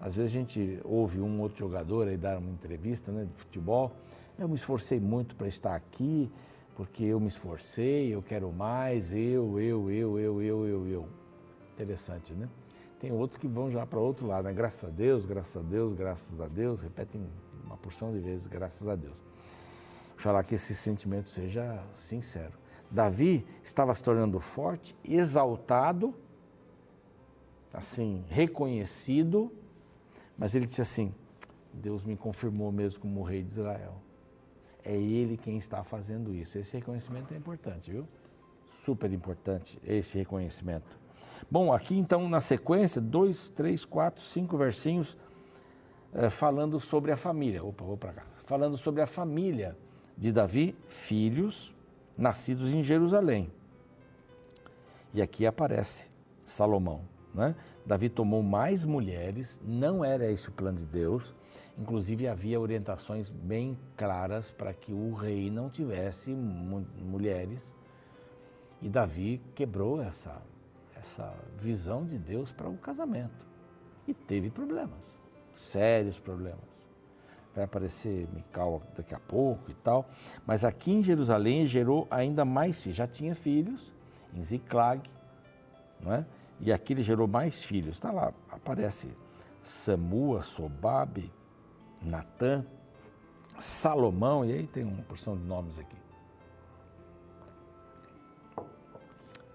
Às 0.00 0.16
vezes 0.16 0.34
a 0.34 0.38
gente 0.38 0.80
ouve 0.84 1.20
um 1.20 1.40
outro 1.40 1.58
jogador 1.58 2.08
aí 2.08 2.16
dar 2.16 2.38
uma 2.38 2.50
entrevista 2.50 3.12
né, 3.12 3.24
de 3.24 3.32
futebol. 3.34 3.92
Eu 4.36 4.48
me 4.48 4.56
esforcei 4.56 4.98
muito 4.98 5.36
para 5.36 5.46
estar 5.46 5.76
aqui, 5.76 6.30
porque 6.74 7.04
eu 7.04 7.20
me 7.20 7.28
esforcei, 7.28 8.12
eu 8.12 8.20
quero 8.20 8.50
mais, 8.52 9.12
eu, 9.12 9.60
eu, 9.60 9.90
eu, 9.90 10.18
eu, 10.18 10.42
eu, 10.42 10.66
eu, 10.66 10.86
eu. 10.88 11.08
Interessante, 11.74 12.32
né? 12.32 12.48
Tem 12.98 13.12
outros 13.12 13.38
que 13.38 13.46
vão 13.46 13.70
já 13.70 13.86
para 13.86 13.98
outro 14.00 14.26
lado, 14.26 14.44
né? 14.44 14.52
Graças 14.52 14.84
a 14.84 14.88
Deus, 14.92 15.24
graças 15.24 15.56
a 15.56 15.60
Deus, 15.60 15.94
graças 15.94 16.40
a 16.40 16.48
Deus, 16.48 16.80
repetem 16.80 17.24
uma 17.64 17.76
porção 17.76 18.12
de 18.12 18.18
vezes, 18.18 18.46
graças 18.46 18.86
a 18.88 18.96
Deus. 18.96 19.22
Oxalá 20.14 20.42
que 20.42 20.54
esse 20.54 20.74
sentimento 20.74 21.28
seja 21.28 21.82
sincero. 21.94 22.52
Davi 22.90 23.46
estava 23.62 23.94
se 23.94 24.02
tornando 24.02 24.38
forte, 24.38 24.96
exaltado, 25.04 26.14
assim, 27.72 28.24
reconhecido, 28.28 29.52
mas 30.36 30.54
ele 30.54 30.66
disse 30.66 30.82
assim: 30.82 31.14
Deus 31.72 32.04
me 32.04 32.16
confirmou 32.16 32.70
mesmo 32.70 33.00
como 33.00 33.22
rei 33.22 33.42
de 33.42 33.52
Israel. 33.52 33.94
É 34.84 34.94
Ele 34.94 35.36
quem 35.36 35.56
está 35.56 35.82
fazendo 35.84 36.34
isso. 36.34 36.58
Esse 36.58 36.76
reconhecimento 36.76 37.32
é 37.32 37.36
importante, 37.36 37.90
viu? 37.90 38.06
Super 38.84 39.12
importante 39.12 39.78
esse 39.84 40.18
reconhecimento. 40.18 40.98
Bom, 41.50 41.72
aqui 41.72 41.96
então 41.96 42.28
na 42.28 42.40
sequência, 42.40 43.00
dois, 43.00 43.48
três, 43.48 43.84
quatro, 43.84 44.22
cinco 44.22 44.56
versinhos 44.56 45.16
é, 46.12 46.28
falando 46.28 46.80
sobre 46.80 47.12
a 47.12 47.16
família. 47.16 47.64
Opa, 47.64 47.84
vou 47.84 47.96
para 47.96 48.12
cá. 48.12 48.26
Falando 48.44 48.76
sobre 48.76 49.00
a 49.00 49.06
família 49.06 49.76
de 50.16 50.32
Davi, 50.32 50.76
filhos 50.86 51.74
nascidos 52.16 52.74
em 52.74 52.82
Jerusalém. 52.82 53.50
E 55.14 55.22
aqui 55.22 55.46
aparece 55.46 56.10
Salomão. 56.44 57.02
Né? 57.34 57.54
Davi 57.84 58.08
tomou 58.08 58.42
mais 58.42 58.84
mulheres, 58.84 59.60
não 59.64 60.04
era 60.04 60.30
esse 60.30 60.48
o 60.48 60.52
plano 60.52 60.78
de 60.78 60.84
Deus, 60.84 61.34
Inclusive, 61.78 62.28
havia 62.28 62.60
orientações 62.60 63.30
bem 63.30 63.78
claras 63.96 64.50
para 64.50 64.74
que 64.74 64.92
o 64.92 65.14
rei 65.14 65.50
não 65.50 65.70
tivesse 65.70 66.30
mulheres. 66.30 67.74
E 68.80 68.88
Davi 68.88 69.40
quebrou 69.54 70.02
essa, 70.02 70.42
essa 70.94 71.32
visão 71.58 72.04
de 72.04 72.18
Deus 72.18 72.52
para 72.52 72.68
o 72.68 72.76
casamento. 72.76 73.46
E 74.06 74.12
teve 74.12 74.50
problemas, 74.50 75.18
sérios 75.54 76.18
problemas. 76.18 76.60
Vai 77.54 77.64
aparecer 77.64 78.28
Mical 78.32 78.82
daqui 78.96 79.14
a 79.14 79.20
pouco 79.20 79.70
e 79.70 79.74
tal. 79.74 80.08
Mas 80.46 80.64
aqui 80.64 80.92
em 80.92 81.02
Jerusalém 81.02 81.66
gerou 81.66 82.06
ainda 82.10 82.44
mais 82.44 82.80
filhos. 82.80 82.96
Já 82.96 83.06
tinha 83.06 83.34
filhos 83.34 83.92
em 84.34 84.42
Ziclag, 84.42 85.08
não 86.00 86.12
é? 86.12 86.26
E 86.62 86.72
aqui 86.72 86.92
ele 86.92 87.02
gerou 87.02 87.26
mais 87.26 87.64
filhos. 87.64 87.96
Está 87.96 88.12
lá, 88.12 88.32
aparece 88.48 89.10
Samua, 89.64 90.42
Sobabe, 90.42 91.30
Natã, 92.00 92.64
Salomão, 93.58 94.44
e 94.44 94.52
aí 94.52 94.66
tem 94.68 94.84
uma 94.84 95.02
porção 95.02 95.36
de 95.36 95.42
nomes 95.42 95.76
aqui. 95.78 95.96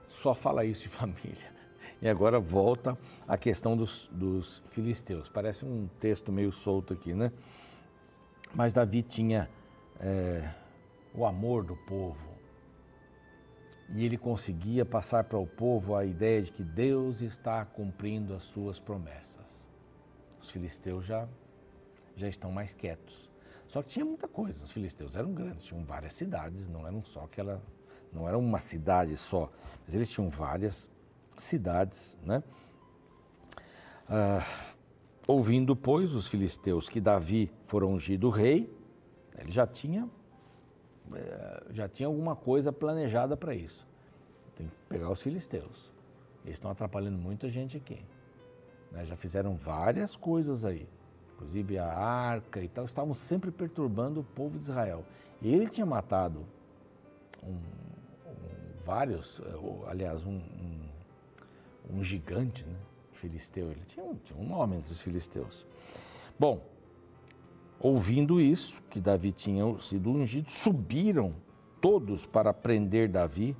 Só 0.09 0.35
fala 0.35 0.65
isso 0.65 0.85
em 0.85 0.89
família. 0.91 1.55
E 2.01 2.09
agora 2.09 2.39
volta 2.39 2.97
a 3.25 3.37
questão 3.37 3.75
dos, 3.75 4.09
dos 4.11 4.61
filisteus. 4.69 5.29
Parece 5.29 5.65
um 5.65 5.89
texto 5.99 6.31
meio 6.31 6.51
solto 6.51 6.93
aqui, 6.93 7.13
né? 7.13 7.31
Mas 8.53 8.73
Davi 8.73 9.01
tinha 9.01 9.49
é, 9.99 10.47
o 11.13 11.25
amor 11.25 11.63
do 11.63 11.75
povo. 11.75 12.26
E 13.89 14.05
ele 14.05 14.17
conseguia 14.17 14.85
passar 14.85 15.23
para 15.23 15.37
o 15.37 15.47
povo 15.47 15.95
a 15.95 16.05
ideia 16.05 16.41
de 16.41 16.51
que 16.51 16.63
Deus 16.63 17.21
está 17.21 17.63
cumprindo 17.63 18.33
as 18.33 18.43
suas 18.43 18.79
promessas. 18.79 19.65
Os 20.41 20.49
filisteus 20.49 21.05
já 21.05 21.27
já 22.17 22.27
estão 22.27 22.51
mais 22.51 22.73
quietos. 22.73 23.29
Só 23.67 23.81
que 23.81 23.89
tinha 23.89 24.05
muita 24.05 24.27
coisa, 24.27 24.63
os 24.63 24.71
filisteus 24.71 25.15
eram 25.15 25.33
grandes, 25.33 25.65
tinham 25.65 25.83
várias 25.85 26.13
cidades, 26.13 26.67
não 26.67 26.87
eram 26.87 27.03
só 27.03 27.25
aquela, 27.25 27.61
não 28.11 28.27
era 28.27 28.37
uma 28.37 28.59
cidade 28.59 29.15
só, 29.15 29.51
mas 29.85 29.93
eles 29.93 30.09
tinham 30.09 30.29
várias 30.29 30.89
cidades, 31.37 32.17
né? 32.23 32.43
Ah, 34.09 34.45
ouvindo, 35.27 35.75
pois, 35.75 36.13
os 36.13 36.27
filisteus 36.27 36.89
que 36.89 36.99
Davi 36.99 37.51
fora 37.65 37.85
ungido 37.85 38.29
rei, 38.29 38.73
ele 39.37 39.51
já 39.51 39.67
tinha, 39.67 40.09
já 41.71 41.87
tinha 41.87 42.07
alguma 42.07 42.35
coisa 42.35 42.71
planejada 42.71 43.35
para 43.35 43.53
isso. 43.53 43.87
Tem 44.55 44.67
que 44.67 44.75
pegar 44.89 45.09
os 45.11 45.21
filisteus. 45.21 45.91
Eles 46.43 46.57
estão 46.57 46.71
atrapalhando 46.71 47.17
muita 47.17 47.49
gente 47.49 47.77
aqui. 47.77 47.99
Né? 48.91 49.05
Já 49.05 49.15
fizeram 49.15 49.55
várias 49.55 50.15
coisas 50.15 50.63
aí 50.65 50.87
inclusive 51.37 51.77
a 51.77 51.85
arca 51.85 52.59
e 52.61 52.67
tal, 52.67 52.85
estavam 52.85 53.13
sempre 53.13 53.51
perturbando 53.51 54.21
o 54.21 54.23
povo 54.23 54.57
de 54.57 54.63
Israel. 54.63 55.05
Ele 55.41 55.69
tinha 55.69 55.85
matado 55.85 56.43
um, 57.43 57.51
um, 57.51 57.59
vários, 58.83 59.39
eh, 59.41 59.87
aliás, 59.87 60.25
um, 60.25 60.41
um, 61.93 62.03
gigante 62.03 62.65
né, 62.65 62.75
filisteu. 63.13 63.69
Ele 63.69 63.83
tinha 63.85 64.03
um, 64.03 64.15
tinha 64.15 64.39
um 64.39 64.47
nome 64.47 64.77
entre 64.77 64.91
os 64.91 64.99
filisteus. 64.99 65.63
Bom, 66.39 66.59
ouvindo 67.79 68.39
isso, 68.39 68.81
que 68.89 68.99
Davi 68.99 69.31
tinha 69.31 69.63
sido 69.79 70.09
ungido, 70.09 70.49
subiram 70.49 71.35
todos 71.79 72.25
para 72.25 72.53
prender 72.53 73.09
Davi. 73.09 73.55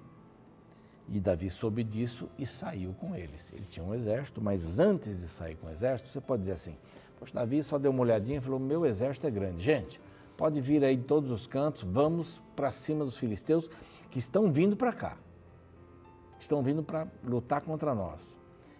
E 1.09 1.19
Davi 1.19 1.49
soube 1.49 1.83
disso 1.83 2.29
e 2.37 2.45
saiu 2.45 2.93
com 2.93 3.15
eles. 3.15 3.53
Ele 3.53 3.65
tinha 3.65 3.85
um 3.85 3.95
exército, 3.95 4.41
mas 4.41 4.77
antes 4.77 5.17
de 5.17 5.27
sair 5.27 5.55
com 5.55 5.67
o 5.67 5.69
exército, 5.69 6.09
você 6.09 6.19
pode 6.19 6.41
dizer 6.41 6.53
assim: 6.53 6.75
Poxa, 7.19 7.33
Davi 7.33 7.63
só 7.63 7.77
deu 7.77 7.91
uma 7.91 8.01
olhadinha 8.01 8.37
e 8.37 8.41
falou: 8.41 8.59
meu 8.59 8.85
exército 8.85 9.27
é 9.27 9.31
grande. 9.31 9.63
Gente, 9.63 9.99
pode 10.35 10.61
vir 10.61 10.83
aí 10.83 10.95
de 10.95 11.03
todos 11.03 11.31
os 11.31 11.47
cantos, 11.47 11.83
vamos 11.83 12.41
para 12.55 12.71
cima 12.71 13.03
dos 13.03 13.17
filisteus 13.17 13.69
que 14.11 14.19
estão 14.19 14.51
vindo 14.51 14.75
para 14.75 14.93
cá. 14.93 15.17
Estão 16.39 16.61
vindo 16.61 16.83
para 16.83 17.07
lutar 17.23 17.61
contra 17.61 17.95
nós. 17.95 18.37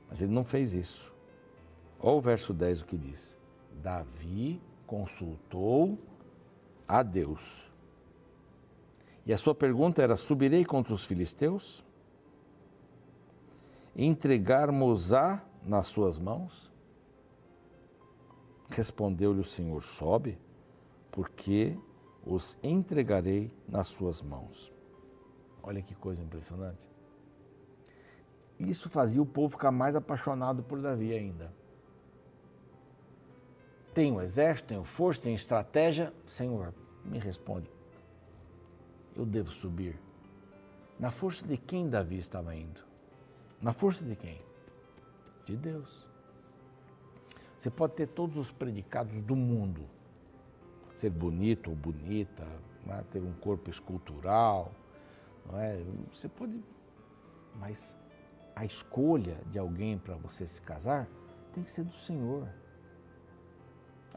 Mas 0.10 0.22
ele 0.22 0.32
não 0.32 0.44
fez 0.44 0.74
isso. 0.74 1.14
Olha 2.00 2.16
o 2.16 2.22
verso 2.22 2.54
10 2.54 2.82
o 2.82 2.86
que 2.86 2.98
diz. 2.98 3.36
Davi 3.82 4.62
consultou 4.88 6.00
a 6.88 7.04
Deus. 7.04 7.70
E 9.26 9.34
a 9.34 9.38
sua 9.38 9.54
pergunta 9.54 10.02
era: 10.02 10.16
subirei 10.16 10.64
contra 10.64 10.94
os 10.94 11.06
filisteus? 11.06 11.86
Entregarmos-á 13.96 15.44
nas 15.62 15.88
suas 15.88 16.18
mãos? 16.18 16.72
Respondeu-lhe 18.70 19.42
o 19.42 19.44
Senhor: 19.44 19.84
Sobe, 19.84 20.40
porque 21.12 21.78
os 22.26 22.58
entregarei 22.64 23.52
nas 23.68 23.88
suas 23.88 24.22
mãos. 24.22 24.74
Olha 25.62 25.82
que 25.82 25.94
coisa 25.94 26.22
impressionante. 26.22 26.88
Isso 28.60 28.90
fazia 28.90 29.22
o 29.22 29.26
povo 29.26 29.50
ficar 29.50 29.72
mais 29.72 29.96
apaixonado 29.96 30.64
por 30.64 30.82
Davi 30.82 31.14
ainda. 31.14 31.54
Tem 33.98 34.12
o 34.12 34.22
exército, 34.22 34.68
tem 34.68 34.84
força, 34.84 35.24
tem 35.24 35.34
estratégia. 35.34 36.14
Senhor, 36.28 36.72
me 37.04 37.18
responde. 37.18 37.68
Eu 39.16 39.26
devo 39.26 39.50
subir. 39.50 40.00
Na 41.00 41.10
força 41.10 41.44
de 41.48 41.58
quem 41.58 41.90
Davi 41.90 42.20
estava 42.20 42.56
indo? 42.56 42.80
Na 43.60 43.74
força 43.74 44.06
de 44.06 44.16
quem? 44.16 44.40
De 45.46 45.58
Deus. 45.58 46.06
Você 47.58 47.72
pode 47.72 47.94
ter 47.94 48.06
todos 48.10 48.38
os 48.38 48.52
predicados 48.52 49.20
do 49.24 49.36
mundo, 49.36 49.82
ser 50.96 51.10
bonito 51.10 51.72
ou 51.72 51.76
bonita, 51.76 52.46
é? 52.88 53.02
ter 53.12 53.24
um 53.24 53.34
corpo 53.34 53.68
escultural, 53.68 54.74
é? 55.54 55.84
Você 56.14 56.30
pode, 56.30 56.64
mas 57.56 57.98
a 58.56 58.64
escolha 58.64 59.40
de 59.48 59.58
alguém 59.58 59.98
para 59.98 60.14
você 60.14 60.46
se 60.46 60.62
casar 60.62 61.10
tem 61.52 61.64
que 61.64 61.72
ser 61.72 61.84
do 61.84 61.96
Senhor. 61.96 62.48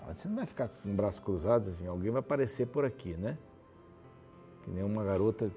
Ah, 0.06 0.14
você 0.14 0.28
não 0.28 0.36
vai 0.36 0.46
ficar 0.46 0.68
com 0.68 0.94
braços 0.94 1.20
cruzados 1.20 1.68
assim, 1.68 1.86
alguém 1.86 2.10
vai 2.10 2.20
aparecer 2.20 2.66
por 2.66 2.84
aqui, 2.84 3.14
né? 3.14 3.36
Que 4.62 4.70
nem 4.70 4.82
uma 4.82 5.04
garota, 5.04 5.50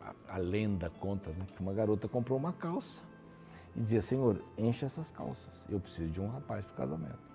a, 0.00 0.14
a 0.28 0.36
lenda 0.38 0.90
conta, 0.90 1.30
né? 1.30 1.46
Que 1.54 1.60
uma 1.60 1.72
garota 1.72 2.08
comprou 2.08 2.38
uma 2.38 2.52
calça 2.52 3.02
e 3.76 3.80
dizia, 3.80 4.00
Senhor, 4.00 4.42
enche 4.56 4.84
essas 4.84 5.10
calças, 5.10 5.66
eu 5.68 5.80
preciso 5.80 6.10
de 6.10 6.20
um 6.20 6.28
rapaz 6.28 6.64
para 6.64 6.74
o 6.74 6.76
casamento. 6.76 7.34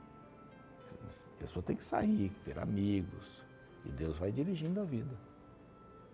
A 1.09 1.39
pessoa 1.39 1.63
tem 1.63 1.75
que 1.75 1.83
sair, 1.83 2.31
ter 2.45 2.59
amigos, 2.59 3.43
e 3.85 3.89
Deus 3.89 4.17
vai 4.17 4.31
dirigindo 4.31 4.79
a 4.79 4.83
vida. 4.83 5.17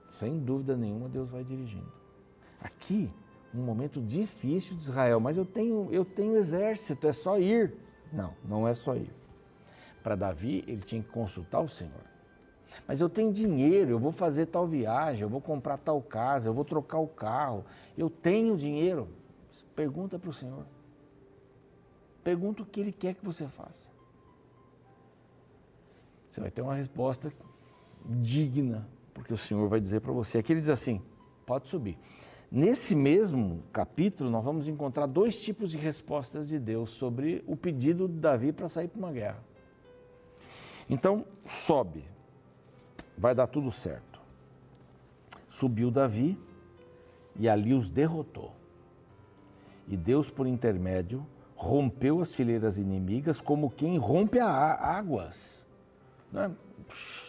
Sem 0.08 0.40
dúvida 0.40 0.76
nenhuma, 0.76 1.10
Deus 1.10 1.30
vai 1.30 1.44
dirigindo. 1.44 1.92
Aqui, 2.62 3.12
um 3.54 3.62
momento 3.62 4.02
difícil 4.02 4.76
de 4.76 4.84
Israel, 4.84 5.20
mas 5.20 5.38
eu 5.38 5.46
tenho, 5.46 5.90
eu 5.92 6.06
tenho 6.06 6.38
exército, 6.38 7.08
é 7.08 7.12
só 7.12 7.38
ir. 7.40 7.74
Não, 8.12 8.34
não 8.44 8.68
é 8.68 8.74
só 8.74 8.96
ir. 8.96 9.12
Para 10.06 10.16
Davi, 10.16 10.64
ele 10.68 10.84
tinha 10.84 11.02
que 11.02 11.10
consultar 11.10 11.62
o 11.62 11.68
Senhor. 11.68 12.04
Mas 12.88 13.02
eu 13.02 13.10
tenho 13.10 13.34
dinheiro, 13.34 13.90
eu 13.90 13.98
vou 13.98 14.12
fazer 14.12 14.46
tal 14.46 14.68
viagem, 14.68 15.24
eu 15.24 15.30
vou 15.30 15.42
comprar 15.42 15.80
tal 15.80 16.00
casa, 16.00 16.48
eu 16.48 16.54
vou 16.54 16.64
trocar 16.64 17.00
o 17.00 17.08
carro, 17.08 17.66
eu 17.98 18.08
tenho 18.08 18.56
dinheiro. 18.56 19.08
Pergunta 19.76 20.20
para 20.20 20.30
o 20.30 20.34
Senhor. 20.34 20.64
Pergunta 22.24 22.62
o 22.62 22.66
que 22.68 22.82
Ele 22.82 22.92
quer 22.92 23.16
que 23.16 23.26
você 23.26 23.48
faça. 23.48 23.90
Você 26.30 26.40
vai 26.40 26.52
ter 26.52 26.62
uma 26.62 26.76
resposta 26.76 27.34
digna, 28.06 28.88
porque 29.12 29.34
o 29.34 29.38
Senhor 29.38 29.68
vai 29.68 29.80
dizer 29.80 30.02
para 30.02 30.12
você. 30.12 30.38
Aqui 30.38 30.54
ele 30.54 30.62
diz 30.62 30.70
assim: 30.70 31.02
pode 31.48 31.68
subir. 31.68 31.98
Nesse 32.52 32.94
mesmo 32.94 33.64
capítulo, 33.74 34.30
nós 34.30 34.44
vamos 34.44 34.68
encontrar 34.68 35.08
dois 35.08 35.40
tipos 35.40 35.72
de 35.72 35.78
respostas 35.78 36.48
de 36.48 36.60
Deus 36.60 36.92
sobre 36.92 37.44
o 37.48 37.56
pedido 37.56 38.08
de 38.08 38.20
Davi 38.20 38.52
para 38.52 38.70
sair 38.70 38.88
para 38.88 39.00
uma 39.00 39.12
guerra. 39.12 39.55
Então, 40.90 41.26
sobe, 41.46 42.06
vai 43.18 43.34
dar 43.34 43.48
tudo 43.48 43.72
certo. 43.72 44.20
Subiu 45.48 45.90
Davi 45.90 46.40
e 47.36 47.50
ali 47.50 47.74
os 47.74 47.90
derrotou. 47.90 48.54
E 49.88 49.96
Deus, 49.96 50.30
por 50.30 50.48
intermédio, 50.48 51.26
rompeu 51.56 52.22
as 52.22 52.36
fileiras 52.36 52.78
inimigas 52.78 53.40
como 53.40 53.70
quem 53.70 53.98
rompe 53.98 54.40
a 54.40 54.48
águas. 54.48 55.66
É? 56.34 56.52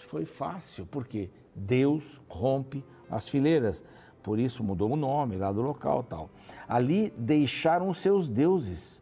Foi 0.09 0.25
fácil, 0.25 0.87
porque 0.87 1.31
Deus 1.55 2.21
rompe 2.29 2.85
as 3.11 3.29
fileiras. 3.29 3.85
Por 4.23 4.39
isso 4.39 4.65
mudou 4.65 4.93
o 4.93 4.97
nome 4.97 5.37
lá 5.37 5.53
do 5.53 5.63
local 5.63 6.03
tal. 6.03 6.31
Ali 6.69 7.11
deixaram 7.17 7.89
os 7.89 7.99
seus 7.99 8.29
deuses 8.29 9.01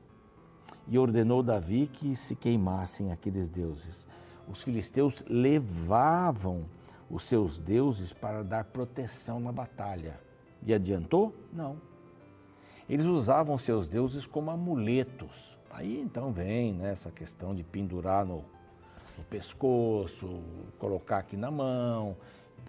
e 0.86 0.98
ordenou 0.98 1.42
Davi 1.42 1.88
que 1.90 2.14
se 2.14 2.36
queimassem 2.36 3.10
aqueles 3.10 3.48
deuses. 3.48 4.06
Os 4.48 4.62
filisteus 4.62 5.24
levavam 5.28 6.64
os 7.10 7.24
seus 7.24 7.58
deuses 7.58 8.12
para 8.12 8.42
dar 8.42 8.64
proteção 8.64 9.40
na 9.40 9.52
batalha. 9.52 10.18
E 10.62 10.72
adiantou? 10.72 11.34
Não. 11.52 11.80
Eles 12.88 13.06
usavam 13.06 13.58
seus 13.58 13.88
deuses 13.88 14.26
como 14.26 14.50
amuletos. 14.50 15.58
Aí 15.70 16.00
então 16.00 16.32
vem 16.32 16.74
né, 16.74 16.92
essa 16.92 17.10
questão 17.10 17.54
de 17.54 17.64
pendurar 17.64 18.24
no, 18.24 18.44
no 19.18 19.24
pescoço, 19.28 20.42
colocar 20.78 21.18
aqui 21.18 21.36
na 21.36 21.50
mão, 21.50 22.16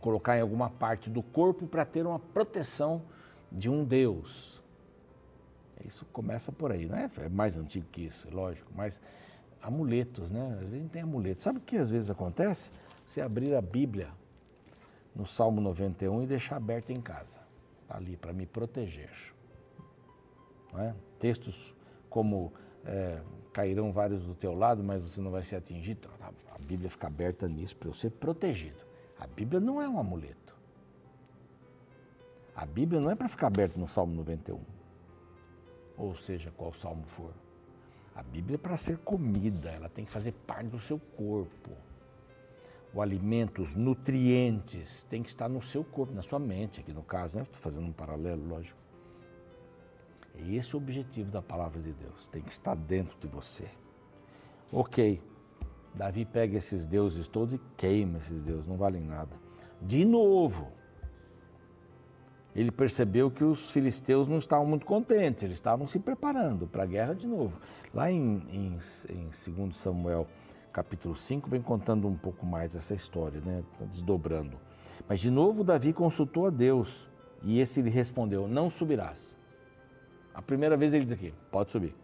colocar 0.01 0.37
em 0.37 0.41
alguma 0.41 0.69
parte 0.69 1.09
do 1.09 1.21
corpo 1.21 1.67
para 1.67 1.85
ter 1.85 2.05
uma 2.05 2.19
proteção 2.19 3.01
de 3.51 3.69
um 3.69 3.83
Deus. 3.83 4.61
Isso 5.85 6.05
começa 6.11 6.51
por 6.51 6.71
aí, 6.71 6.85
né? 6.85 7.11
É 7.17 7.29
mais 7.29 7.55
antigo 7.55 7.85
que 7.91 8.01
isso, 8.01 8.27
lógico, 8.31 8.71
mas 8.75 8.99
amuletos, 9.65 10.29
né? 10.29 10.59
A 10.61 10.65
gente 10.65 10.89
tem 10.89 11.01
amuletos. 11.01 11.43
Sabe 11.43 11.57
o 11.57 11.61
que 11.61 11.75
às 11.75 11.89
vezes 11.89 12.11
acontece? 12.11 12.71
Você 13.07 13.19
abrir 13.19 13.55
a 13.55 13.61
Bíblia 13.61 14.09
no 15.15 15.25
Salmo 15.25 15.59
91 15.59 16.23
e 16.23 16.27
deixar 16.27 16.57
aberta 16.57 16.93
em 16.93 17.01
casa, 17.01 17.39
tá 17.87 17.97
ali 17.97 18.15
para 18.15 18.31
me 18.31 18.45
proteger. 18.45 19.09
É? 20.77 20.93
Textos 21.19 21.73
como 22.09 22.53
é, 22.85 23.21
cairão 23.53 23.91
vários 23.91 24.25
do 24.25 24.35
teu 24.35 24.53
lado, 24.53 24.83
mas 24.83 25.01
você 25.01 25.19
não 25.19 25.31
vai 25.31 25.41
ser 25.43 25.55
atingido. 25.55 26.09
A 26.53 26.57
Bíblia 26.59 26.89
fica 26.89 27.07
aberta 27.07 27.47
nisso 27.47 27.75
para 27.75 27.89
eu 27.89 27.93
ser 27.93 28.11
protegido. 28.11 28.85
A 29.19 29.25
Bíblia 29.25 29.59
não 29.59 29.81
é 29.81 29.89
um 29.89 29.97
amuleto. 29.97 30.55
A 32.55 32.65
Bíblia 32.65 33.01
não 33.01 33.09
é 33.09 33.15
para 33.15 33.27
ficar 33.27 33.47
aberta 33.47 33.79
no 33.79 33.87
Salmo 33.87 34.13
91. 34.15 34.59
Ou 35.97 36.15
seja, 36.15 36.51
qual 36.55 36.73
salmo 36.73 37.03
for. 37.05 37.33
A 38.15 38.23
Bíblia 38.23 38.55
é 38.55 38.57
para 38.57 38.77
ser 38.77 38.97
comida, 38.99 39.69
ela 39.69 39.89
tem 39.89 40.05
que 40.05 40.11
fazer 40.11 40.31
parte 40.47 40.69
do 40.69 40.79
seu 40.79 40.97
corpo. 40.97 41.71
O 42.93 43.01
alimento, 43.01 43.61
os 43.61 43.75
nutrientes, 43.75 45.03
tem 45.09 45.21
que 45.21 45.27
estar 45.27 45.49
no 45.49 45.61
seu 45.61 45.83
corpo, 45.83 46.13
na 46.13 46.21
sua 46.21 46.39
mente, 46.39 46.79
aqui 46.79 46.93
no 46.93 47.03
caso, 47.03 47.37
né? 47.37 47.43
Estou 47.43 47.61
fazendo 47.61 47.87
um 47.87 47.91
paralelo, 47.91 48.47
lógico. 48.47 48.79
É 50.33 50.53
esse 50.53 50.75
o 50.75 50.77
objetivo 50.77 51.29
da 51.29 51.41
palavra 51.41 51.81
de 51.81 51.91
Deus, 51.91 52.27
tem 52.27 52.41
que 52.41 52.51
estar 52.51 52.73
dentro 52.73 53.17
de 53.19 53.27
você. 53.27 53.69
Ok, 54.71 55.21
Davi 55.93 56.23
pega 56.23 56.57
esses 56.57 56.85
deuses 56.85 57.27
todos 57.27 57.53
e 57.53 57.61
queima 57.75 58.17
esses 58.17 58.41
deuses, 58.41 58.65
não 58.65 58.77
valem 58.77 59.01
nada. 59.01 59.35
De 59.81 60.05
novo, 60.05 60.71
ele 62.55 62.71
percebeu 62.71 63.29
que 63.29 63.43
os 63.43 63.69
filisteus 63.69 64.27
não 64.27 64.37
estavam 64.37 64.65
muito 64.65 64.85
contentes, 64.85 65.43
eles 65.43 65.57
estavam 65.57 65.85
se 65.85 65.99
preparando 65.99 66.65
para 66.65 66.83
a 66.83 66.85
guerra 66.85 67.13
de 67.13 67.27
novo. 67.27 67.59
Lá 67.93 68.09
em, 68.09 68.41
em, 68.49 68.79
em 69.09 69.53
2 69.53 69.77
Samuel 69.77 70.27
capítulo 70.71 71.15
5, 71.15 71.49
vem 71.49 71.61
contando 71.61 72.07
um 72.07 72.15
pouco 72.15 72.45
mais 72.45 72.75
essa 72.75 72.93
história, 72.93 73.41
né? 73.41 73.63
Tá 73.77 73.85
desdobrando. 73.85 74.57
Mas 75.07 75.19
de 75.19 75.29
novo 75.29 75.63
Davi 75.63 75.91
consultou 75.93 76.47
a 76.47 76.49
Deus 76.49 77.09
e 77.43 77.59
esse 77.59 77.81
lhe 77.81 77.89
respondeu: 77.89 78.47
Não 78.47 78.69
subirás. 78.69 79.35
A 80.33 80.41
primeira 80.41 80.75
vez 80.75 80.93
ele 80.93 81.05
diz 81.05 81.13
aqui, 81.13 81.33
pode 81.49 81.71
subir. 81.71 81.95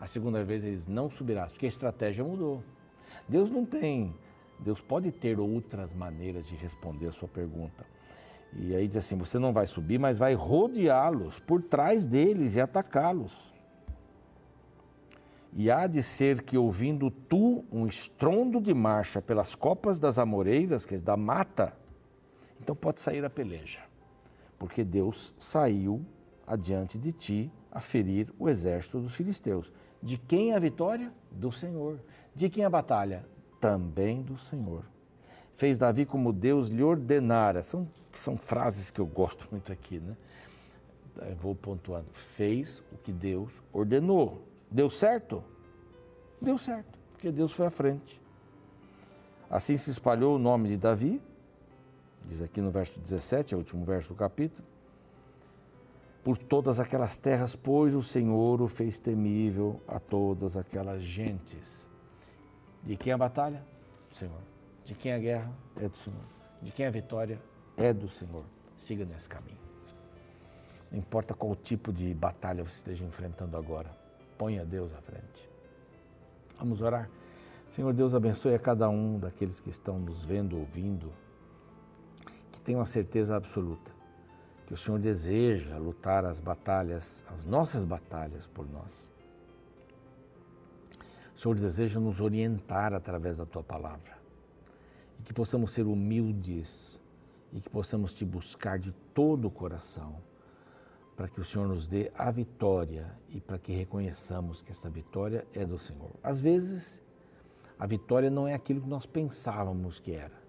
A 0.00 0.06
segunda 0.06 0.42
vez 0.42 0.64
ele 0.64 0.74
diz, 0.74 0.88
não 0.88 1.08
subirás, 1.08 1.52
porque 1.52 1.66
a 1.66 1.68
estratégia 1.68 2.24
mudou. 2.24 2.64
Deus 3.28 3.48
não 3.48 3.64
tem, 3.64 4.12
Deus 4.58 4.80
pode 4.80 5.12
ter 5.12 5.38
outras 5.38 5.94
maneiras 5.94 6.48
de 6.48 6.56
responder 6.56 7.06
a 7.06 7.12
sua 7.12 7.28
pergunta. 7.28 7.86
E 8.52 8.74
aí 8.74 8.88
diz 8.88 8.96
assim: 8.96 9.16
você 9.16 9.38
não 9.38 9.52
vai 9.52 9.66
subir, 9.66 9.98
mas 9.98 10.18
vai 10.18 10.34
rodeá-los 10.34 11.38
por 11.38 11.62
trás 11.62 12.04
deles 12.06 12.56
e 12.56 12.60
atacá-los. 12.60 13.52
E 15.52 15.70
há 15.70 15.86
de 15.86 16.02
ser 16.02 16.42
que, 16.42 16.56
ouvindo 16.56 17.10
tu 17.10 17.64
um 17.72 17.86
estrondo 17.86 18.60
de 18.60 18.72
marcha 18.72 19.20
pelas 19.20 19.54
copas 19.54 19.98
das 19.98 20.18
amoreiras, 20.18 20.86
que 20.86 20.94
é 20.94 20.98
da 20.98 21.16
mata, 21.16 21.76
então 22.60 22.76
pode 22.76 23.00
sair 23.00 23.24
a 23.24 23.30
peleja, 23.30 23.80
porque 24.58 24.84
Deus 24.84 25.34
saiu 25.38 26.04
adiante 26.46 26.98
de 26.98 27.12
ti 27.12 27.52
a 27.70 27.80
ferir 27.80 28.32
o 28.38 28.48
exército 28.48 29.00
dos 29.00 29.14
filisteus. 29.14 29.72
De 30.02 30.16
quem 30.16 30.54
a 30.54 30.58
vitória? 30.58 31.12
Do 31.30 31.52
Senhor. 31.52 32.00
De 32.34 32.48
quem 32.48 32.64
a 32.64 32.70
batalha? 32.70 33.24
Também 33.60 34.22
do 34.22 34.36
Senhor. 34.36 34.84
Fez 35.54 35.78
Davi 35.78 36.06
como 36.06 36.32
Deus 36.32 36.68
lhe 36.68 36.82
ordenara. 36.82 37.62
São, 37.62 37.88
são 38.18 38.36
frases 38.36 38.90
que 38.90 39.00
eu 39.00 39.06
gosto 39.06 39.46
muito 39.50 39.70
aqui, 39.70 40.00
né? 40.00 40.16
Eu 41.16 41.36
vou 41.36 41.54
pontuando. 41.54 42.08
Fez 42.12 42.82
o 42.92 42.96
que 42.96 43.12
Deus 43.12 43.52
ordenou. 43.72 44.42
Deu 44.70 44.88
certo? 44.88 45.44
Deu 46.40 46.56
certo, 46.56 46.98
porque 47.12 47.30
Deus 47.30 47.52
foi 47.52 47.66
à 47.66 47.70
frente. 47.70 48.20
Assim 49.50 49.76
se 49.76 49.90
espalhou 49.90 50.36
o 50.36 50.38
nome 50.38 50.68
de 50.68 50.76
Davi, 50.76 51.20
diz 52.24 52.40
aqui 52.40 52.60
no 52.60 52.70
verso 52.70 52.98
17, 53.00 53.52
é 53.52 53.56
o 53.56 53.58
último 53.58 53.84
verso 53.84 54.10
do 54.10 54.14
capítulo, 54.14 54.66
por 56.22 56.38
todas 56.38 56.78
aquelas 56.78 57.16
terras, 57.16 57.56
pois 57.56 57.94
o 57.94 58.02
Senhor 58.02 58.60
o 58.62 58.68
fez 58.68 58.98
temível 58.98 59.80
a 59.88 59.98
todas 59.98 60.56
aquelas 60.56 61.02
gentes. 61.02 61.86
De 62.82 62.96
quem 62.96 63.10
é 63.10 63.14
a 63.14 63.18
batalha? 63.18 63.62
Senhor. 64.10 64.40
De 64.84 64.94
quem 64.94 65.12
é 65.12 65.16
a 65.16 65.18
guerra? 65.18 65.52
É 65.76 65.88
do 65.88 65.96
Senhor. 65.96 66.24
De 66.62 66.70
quem 66.70 66.84
é 66.84 66.88
a 66.88 66.92
vitória? 66.92 67.40
É 67.80 67.92
do 67.92 68.08
Senhor. 68.08 68.44
Siga 68.76 69.04
nesse 69.04 69.28
caminho. 69.28 69.58
Não 70.92 70.98
importa 70.98 71.34
qual 71.34 71.56
tipo 71.56 71.92
de 71.92 72.12
batalha 72.12 72.62
você 72.62 72.76
esteja 72.76 73.04
enfrentando 73.04 73.56
agora, 73.56 73.90
ponha 74.36 74.64
Deus 74.64 74.92
à 74.92 75.00
frente. 75.00 75.48
Vamos 76.58 76.82
orar. 76.82 77.08
Senhor 77.70 77.94
Deus, 77.94 78.14
abençoe 78.14 78.54
a 78.54 78.58
cada 78.58 78.88
um 78.88 79.18
daqueles 79.18 79.60
que 79.60 79.70
estão 79.70 79.98
nos 79.98 80.22
vendo, 80.22 80.58
ouvindo, 80.58 81.10
que 82.52 82.60
tenham 82.60 82.82
a 82.82 82.86
certeza 82.86 83.34
absoluta 83.34 83.98
que 84.70 84.74
o 84.74 84.76
Senhor 84.76 85.00
deseja 85.00 85.76
lutar 85.78 86.24
as 86.24 86.38
batalhas, 86.38 87.24
as 87.34 87.44
nossas 87.44 87.82
batalhas 87.82 88.46
por 88.46 88.70
nós. 88.70 89.10
O 91.34 91.38
Senhor 91.40 91.58
deseja 91.58 91.98
nos 91.98 92.20
orientar 92.20 92.94
através 92.94 93.38
da 93.38 93.44
tua 93.44 93.64
palavra 93.64 94.16
e 95.18 95.24
que 95.24 95.32
possamos 95.32 95.72
ser 95.72 95.86
humildes 95.86 96.99
e 97.52 97.60
que 97.60 97.68
possamos 97.68 98.12
te 98.12 98.24
buscar 98.24 98.78
de 98.78 98.92
todo 99.14 99.46
o 99.46 99.50
coração 99.50 100.22
para 101.20 101.28
que 101.28 101.38
o 101.38 101.44
Senhor 101.44 101.68
nos 101.68 101.86
dê 101.86 102.10
a 102.14 102.30
vitória 102.30 103.14
e 103.28 103.42
para 103.42 103.58
que 103.58 103.72
reconheçamos 103.72 104.62
que 104.62 104.70
esta 104.70 104.88
vitória 104.88 105.46
é 105.52 105.66
do 105.66 105.78
Senhor. 105.78 106.12
Às 106.22 106.40
vezes, 106.40 107.02
a 107.78 107.86
vitória 107.86 108.30
não 108.30 108.48
é 108.48 108.54
aquilo 108.54 108.80
que 108.80 108.88
nós 108.88 109.04
pensávamos 109.04 109.98
que 109.98 110.12
era, 110.12 110.40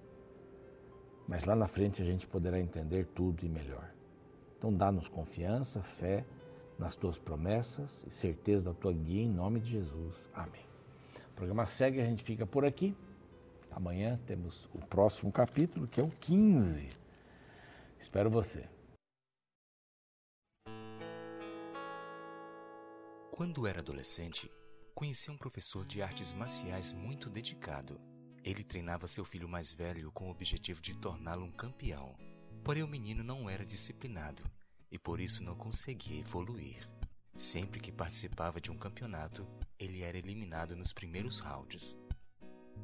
mas 1.27 1.43
lá 1.43 1.57
na 1.57 1.67
frente 1.67 2.01
a 2.01 2.05
gente 2.05 2.25
poderá 2.25 2.57
entender 2.57 3.05
tudo 3.07 3.45
e 3.45 3.49
melhor. 3.49 3.91
Então, 4.57 4.73
dá-nos 4.73 5.09
confiança, 5.09 5.81
fé 5.81 6.25
nas 6.79 6.95
tuas 6.95 7.17
promessas 7.17 8.05
e 8.07 8.13
certeza 8.13 8.71
da 8.71 8.73
tua 8.73 8.93
guia 8.93 9.23
em 9.23 9.29
nome 9.29 9.59
de 9.59 9.71
Jesus. 9.71 10.15
Amém. 10.33 10.65
O 11.31 11.35
programa 11.35 11.65
segue, 11.65 11.99
a 11.99 12.05
gente 12.05 12.23
fica 12.23 12.45
por 12.45 12.63
aqui. 12.63 12.95
Amanhã 13.71 14.19
temos 14.27 14.69
o 14.73 14.79
próximo 14.79 15.31
capítulo, 15.31 15.87
que 15.87 15.99
é 15.99 16.03
o 16.03 16.11
15. 16.11 16.89
Espero 17.97 18.29
você. 18.29 18.69
Quando 23.31 23.65
era 23.65 23.79
adolescente, 23.79 24.51
conheci 24.93 25.31
um 25.31 25.37
professor 25.37 25.85
de 25.85 26.01
artes 26.01 26.33
marciais 26.33 26.91
muito 26.91 27.29
dedicado. 27.29 27.99
Ele 28.43 28.63
treinava 28.63 29.07
seu 29.07 29.23
filho 29.23 29.47
mais 29.47 29.73
velho 29.73 30.11
com 30.11 30.27
o 30.27 30.31
objetivo 30.31 30.81
de 30.81 30.97
torná-lo 30.97 31.45
um 31.45 31.51
campeão. 31.51 32.15
Porém, 32.63 32.83
o 32.83 32.87
menino 32.87 33.23
não 33.23 33.49
era 33.49 33.65
disciplinado 33.65 34.43
e 34.91 34.99
por 34.99 35.19
isso 35.19 35.43
não 35.43 35.55
conseguia 35.55 36.19
evoluir. 36.19 36.87
Sempre 37.37 37.79
que 37.79 37.91
participava 37.91 38.59
de 38.59 38.69
um 38.69 38.77
campeonato, 38.77 39.47
ele 39.79 40.01
era 40.01 40.17
eliminado 40.17 40.75
nos 40.75 40.91
primeiros 40.91 41.39
rounds. 41.39 41.97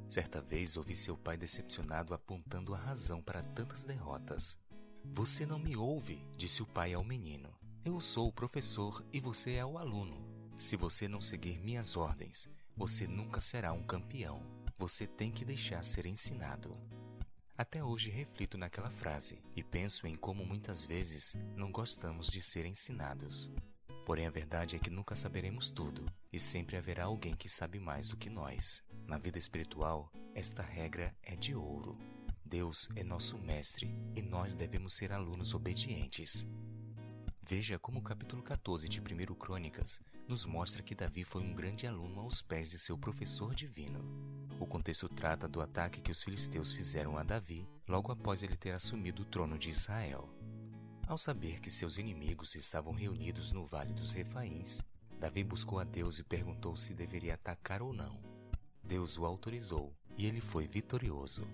Certa 0.10 0.42
vez 0.42 0.78
ouvi 0.78 0.96
seu 0.96 1.18
pai 1.18 1.38
decepcionado 1.38 2.14
apontando 2.14 2.74
a 2.74 2.78
razão 2.78 3.22
para 3.22 3.42
tantas 3.42 3.86
derrotas. 3.86 4.58
Você 5.04 5.46
não 5.46 5.60
me 5.60 5.76
ouve, 5.76 6.26
disse 6.36 6.62
o 6.62 6.66
pai 6.66 6.94
ao 6.94 7.04
menino. 7.04 7.54
Eu 7.84 8.00
sou 8.00 8.28
o 8.28 8.34
professor 8.34 9.06
e 9.12 9.20
você 9.20 9.54
é 9.54 9.66
o 9.66 9.78
aluno. 9.78 10.16
Se 10.58 10.76
você 10.76 11.08
não 11.08 11.22
seguir 11.22 11.60
minhas 11.60 11.96
ordens, 11.96 12.50
você 12.76 13.08
nunca 13.08 13.40
será 13.40 13.74
um 13.74 13.84
campeão. 13.84 14.42
Você 14.78 15.08
tem 15.08 15.32
que 15.32 15.46
deixar 15.46 15.84
ser 15.84 16.06
ensinado. 16.06 16.78
Até 17.58 17.84
hoje 17.84 18.12
reflito 18.12 18.58
naquela 18.58 18.90
frase 18.90 19.42
e 19.56 19.64
penso 19.64 20.06
em 20.06 20.16
como 20.16 20.46
muitas 20.46 20.86
vezes 20.86 21.36
não 21.56 21.72
gostamos 21.72 22.28
de 22.28 22.42
ser 22.42 22.66
ensinados. 22.66 23.50
Porém, 24.06 24.28
a 24.28 24.30
verdade 24.30 24.76
é 24.76 24.80
que 24.80 24.90
nunca 24.90 25.16
saberemos 25.16 25.72
tudo 25.72 26.06
e 26.32 26.40
sempre 26.40 26.78
haverá 26.78 27.06
alguém 27.06 27.36
que 27.36 27.50
sabe 27.50 27.80
mais 27.80 28.08
do 28.08 28.16
que 28.16 28.30
nós. 28.30 28.84
Na 29.08 29.18
vida 29.18 29.38
espiritual, 29.38 30.12
esta 30.36 30.62
regra 30.62 31.16
é 31.24 31.34
de 31.34 31.56
ouro. 31.56 31.98
Deus 32.44 32.90
é 32.94 33.06
nosso 33.06 33.38
mestre 33.38 33.90
e 34.14 34.22
nós 34.22 34.54
devemos 34.54 34.94
ser 34.96 35.14
alunos 35.14 35.54
obedientes. 35.54 36.46
Veja 37.42 37.80
como 37.80 38.00
o 38.00 38.04
capítulo 38.04 38.44
14 38.44 38.90
de 38.90 39.00
1 39.00 39.34
Crônicas 39.36 40.02
nos 40.28 40.46
mostra 40.46 40.84
que 40.84 40.94
Davi 40.94 41.24
foi 41.24 41.42
um 41.42 41.54
grande 41.54 41.88
aluno 41.88 42.20
aos 42.20 42.42
pés 42.42 42.70
de 42.70 42.78
seu 42.78 42.98
professor 42.98 43.56
divino. 43.56 44.04
O 44.60 44.68
contexto 44.68 45.08
trata 45.08 45.48
do 45.48 45.62
ataque 45.62 46.02
que 46.02 46.12
os 46.12 46.22
filisteus 46.22 46.74
fizeram 46.74 47.18
a 47.18 47.24
Davi 47.24 47.66
logo 47.88 48.12
após 48.12 48.44
ele 48.44 48.58
ter 48.58 48.72
assumido 48.72 49.22
o 49.22 49.26
trono 49.26 49.58
de 49.58 49.70
Israel. 49.70 50.30
Ao 51.08 51.18
saber 51.18 51.62
que 51.62 51.72
seus 51.72 51.98
inimigos 51.98 52.56
estavam 52.56 52.92
reunidos 52.92 53.54
no 53.54 53.66
Vale 53.66 53.94
dos 53.94 54.12
Refaíns, 54.12 54.82
Davi 55.18 55.46
buscou 55.46 55.80
a 55.80 55.86
Deus 55.86 56.20
e 56.20 56.24
perguntou 56.24 56.76
se 56.76 56.94
deveria 56.94 57.36
atacar 57.36 57.82
ou 57.82 57.94
não. 57.94 58.27
Deus 58.88 59.18
o 59.18 59.26
autorizou 59.26 59.94
e 60.18 60.26
ele 60.26 60.40
foi 60.40 60.66
vitorioso. 60.66 61.46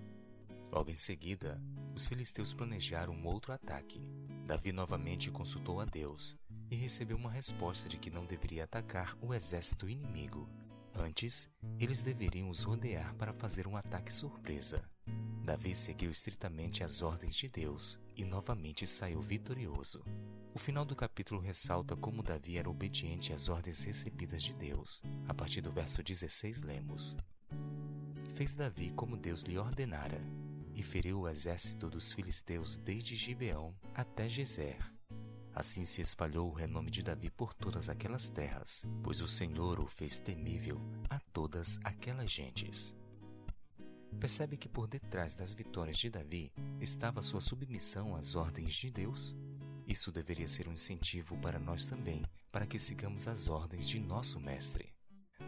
Logo 0.71 0.91
em 0.91 0.95
seguida, 0.95 1.59
os 1.95 2.07
filisteus 2.07 2.53
planejaram 2.53 3.11
um 3.11 3.25
outro 3.25 3.51
ataque. 3.51 3.99
Davi 4.45 4.71
novamente 4.71 5.31
consultou 5.31 5.79
a 5.79 5.85
Deus 5.85 6.37
e 6.69 6.75
recebeu 6.75 7.17
uma 7.17 7.31
resposta 7.31 7.89
de 7.89 7.97
que 7.97 8.11
não 8.11 8.25
deveria 8.25 8.65
atacar 8.65 9.17
o 9.19 9.33
exército 9.33 9.89
inimigo. 9.89 10.47
Antes, 10.93 11.49
eles 11.79 12.03
deveriam 12.03 12.51
os 12.51 12.61
rodear 12.61 13.15
para 13.15 13.33
fazer 13.33 13.67
um 13.67 13.75
ataque 13.75 14.13
surpresa. 14.13 14.87
Davi 15.43 15.75
seguiu 15.75 16.11
estritamente 16.11 16.83
as 16.83 17.01
ordens 17.01 17.35
de 17.35 17.49
Deus 17.49 17.99
e 18.15 18.23
novamente 18.23 18.85
saiu 18.85 19.19
vitorioso. 19.19 20.05
O 20.55 20.59
final 20.59 20.85
do 20.85 20.95
capítulo 20.95 21.41
ressalta 21.41 21.95
como 21.95 22.21
Davi 22.21 22.59
era 22.59 22.69
obediente 22.69 23.33
às 23.33 23.49
ordens 23.49 23.83
recebidas 23.83 24.43
de 24.43 24.53
Deus. 24.53 25.01
A 25.27 25.33
partir 25.33 25.61
do 25.61 25.71
verso 25.71 26.03
16, 26.03 26.61
lemos: 26.61 27.17
Fez 28.35 28.53
Davi 28.53 28.91
como 28.91 29.17
Deus 29.17 29.41
lhe 29.41 29.57
ordenara, 29.57 30.21
e 30.75 30.83
feriu 30.83 31.21
o 31.21 31.27
exército 31.27 31.89
dos 31.89 32.13
filisteus 32.13 32.77
desde 32.77 33.15
Gibeão 33.15 33.75
até 33.95 34.29
Gezer. 34.29 34.77
Assim 35.55 35.85
se 35.85 36.01
espalhou 36.01 36.51
o 36.51 36.53
renome 36.53 36.91
de 36.91 37.01
Davi 37.01 37.31
por 37.31 37.51
todas 37.55 37.89
aquelas 37.89 38.29
terras, 38.29 38.85
pois 39.03 39.21
o 39.21 39.27
Senhor 39.27 39.79
o 39.79 39.87
fez 39.87 40.19
temível 40.19 40.79
a 41.09 41.19
todas 41.19 41.79
aquelas 41.83 42.31
gentes. 42.31 42.95
Percebe 44.19 44.55
que 44.55 44.69
por 44.69 44.87
detrás 44.87 45.35
das 45.35 45.55
vitórias 45.55 45.97
de 45.97 46.11
Davi 46.11 46.51
estava 46.79 47.23
sua 47.23 47.41
submissão 47.41 48.15
às 48.15 48.35
ordens 48.35 48.73
de 48.75 48.91
Deus? 48.91 49.35
Isso 49.87 50.11
deveria 50.11 50.47
ser 50.47 50.67
um 50.67 50.73
incentivo 50.73 51.37
para 51.37 51.59
nós 51.59 51.85
também, 51.85 52.23
para 52.51 52.65
que 52.65 52.79
sigamos 52.79 53.27
as 53.27 53.47
ordens 53.47 53.87
de 53.87 53.99
nosso 53.99 54.39
Mestre. 54.39 54.93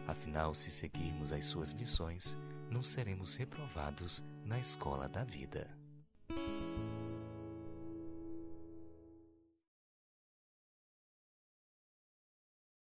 Afinal, 0.06 0.54
se 0.54 0.70
seguirmos 0.70 1.32
as 1.32 1.46
suas 1.46 1.72
lições, 1.72 2.36
não 2.70 2.82
seremos 2.82 3.36
reprovados 3.36 4.22
na 4.44 4.58
escola 4.58 5.08
da 5.08 5.24
vida. 5.24 5.75